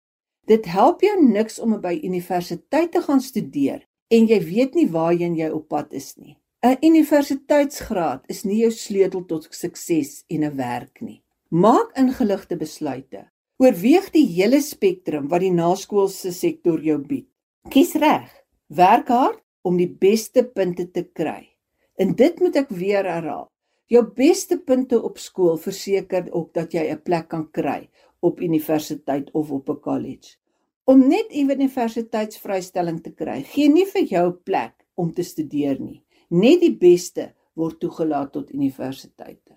Dit 0.49 0.65
help 0.73 1.05
jou 1.05 1.19
niks 1.21 1.59
om 1.61 1.77
by 1.81 1.99
universiteit 2.01 2.93
te 2.93 3.03
gaan 3.05 3.21
studeer 3.21 3.85
en 4.09 4.31
jy 4.31 4.41
weet 4.45 4.79
nie 4.79 4.89
waarheen 4.89 5.37
jy 5.37 5.51
op 5.53 5.69
pad 5.69 5.93
is 5.93 6.15
nie. 6.17 6.39
'n 6.65 6.79
Universiteitsgraad 6.81 8.23
is 8.33 8.39
nie 8.49 8.63
jou 8.63 8.71
sleutel 8.73 9.25
tot 9.29 9.49
sukses 9.53 10.13
en 10.33 10.45
'n 10.45 10.57
werk 10.57 11.01
nie. 11.01 11.21
Maak 11.51 11.91
ingeligte 12.01 12.57
besluite. 12.57 13.27
Oorweeg 13.61 14.07
die 14.15 14.25
hele 14.27 14.61
spektrum 14.61 15.29
wat 15.29 15.43
die 15.45 15.53
naskoolse 15.53 16.33
sektor 16.33 16.81
jou 16.81 16.97
bied. 16.99 17.27
Kies 17.69 17.93
reg. 17.95 18.31
Werk 18.69 19.09
hard 19.09 19.43
om 19.63 19.77
die 19.77 19.91
beste 20.07 20.45
punte 20.45 20.87
te 20.91 21.03
kry. 21.05 21.51
En 21.99 22.15
dit 22.15 22.41
moet 22.41 22.57
ek 22.57 22.71
weer 22.71 23.05
herhaal. 23.05 23.51
Jou 23.87 24.03
beste 24.17 24.57
punte 24.57 25.03
op 25.03 25.19
skool 25.19 25.59
verseker 25.59 26.33
ook 26.33 26.55
dat 26.55 26.73
jy 26.73 26.89
'n 26.91 27.03
plek 27.05 27.29
kan 27.29 27.51
kry 27.51 27.91
op 28.21 28.41
universiteit 28.41 29.31
of 29.35 29.51
op 29.51 29.69
'n 29.69 29.81
college. 29.81 30.37
Om 30.85 31.09
net 31.09 31.27
'n 31.31 31.41
universiteitsvrystelling 31.45 33.03
te 33.03 33.13
kry, 33.13 33.43
gee 33.43 33.69
nie 33.69 33.87
vir 33.87 34.03
jou 34.03 34.33
plek 34.33 34.75
om 34.95 35.13
te 35.13 35.23
studeer 35.23 35.81
nie. 35.81 36.04
Net 36.35 36.65
die 36.65 36.73
beste 36.75 37.29
word 37.55 37.77
toegelaat 37.79 38.33
tot 38.35 38.49
universiteite. 38.51 39.55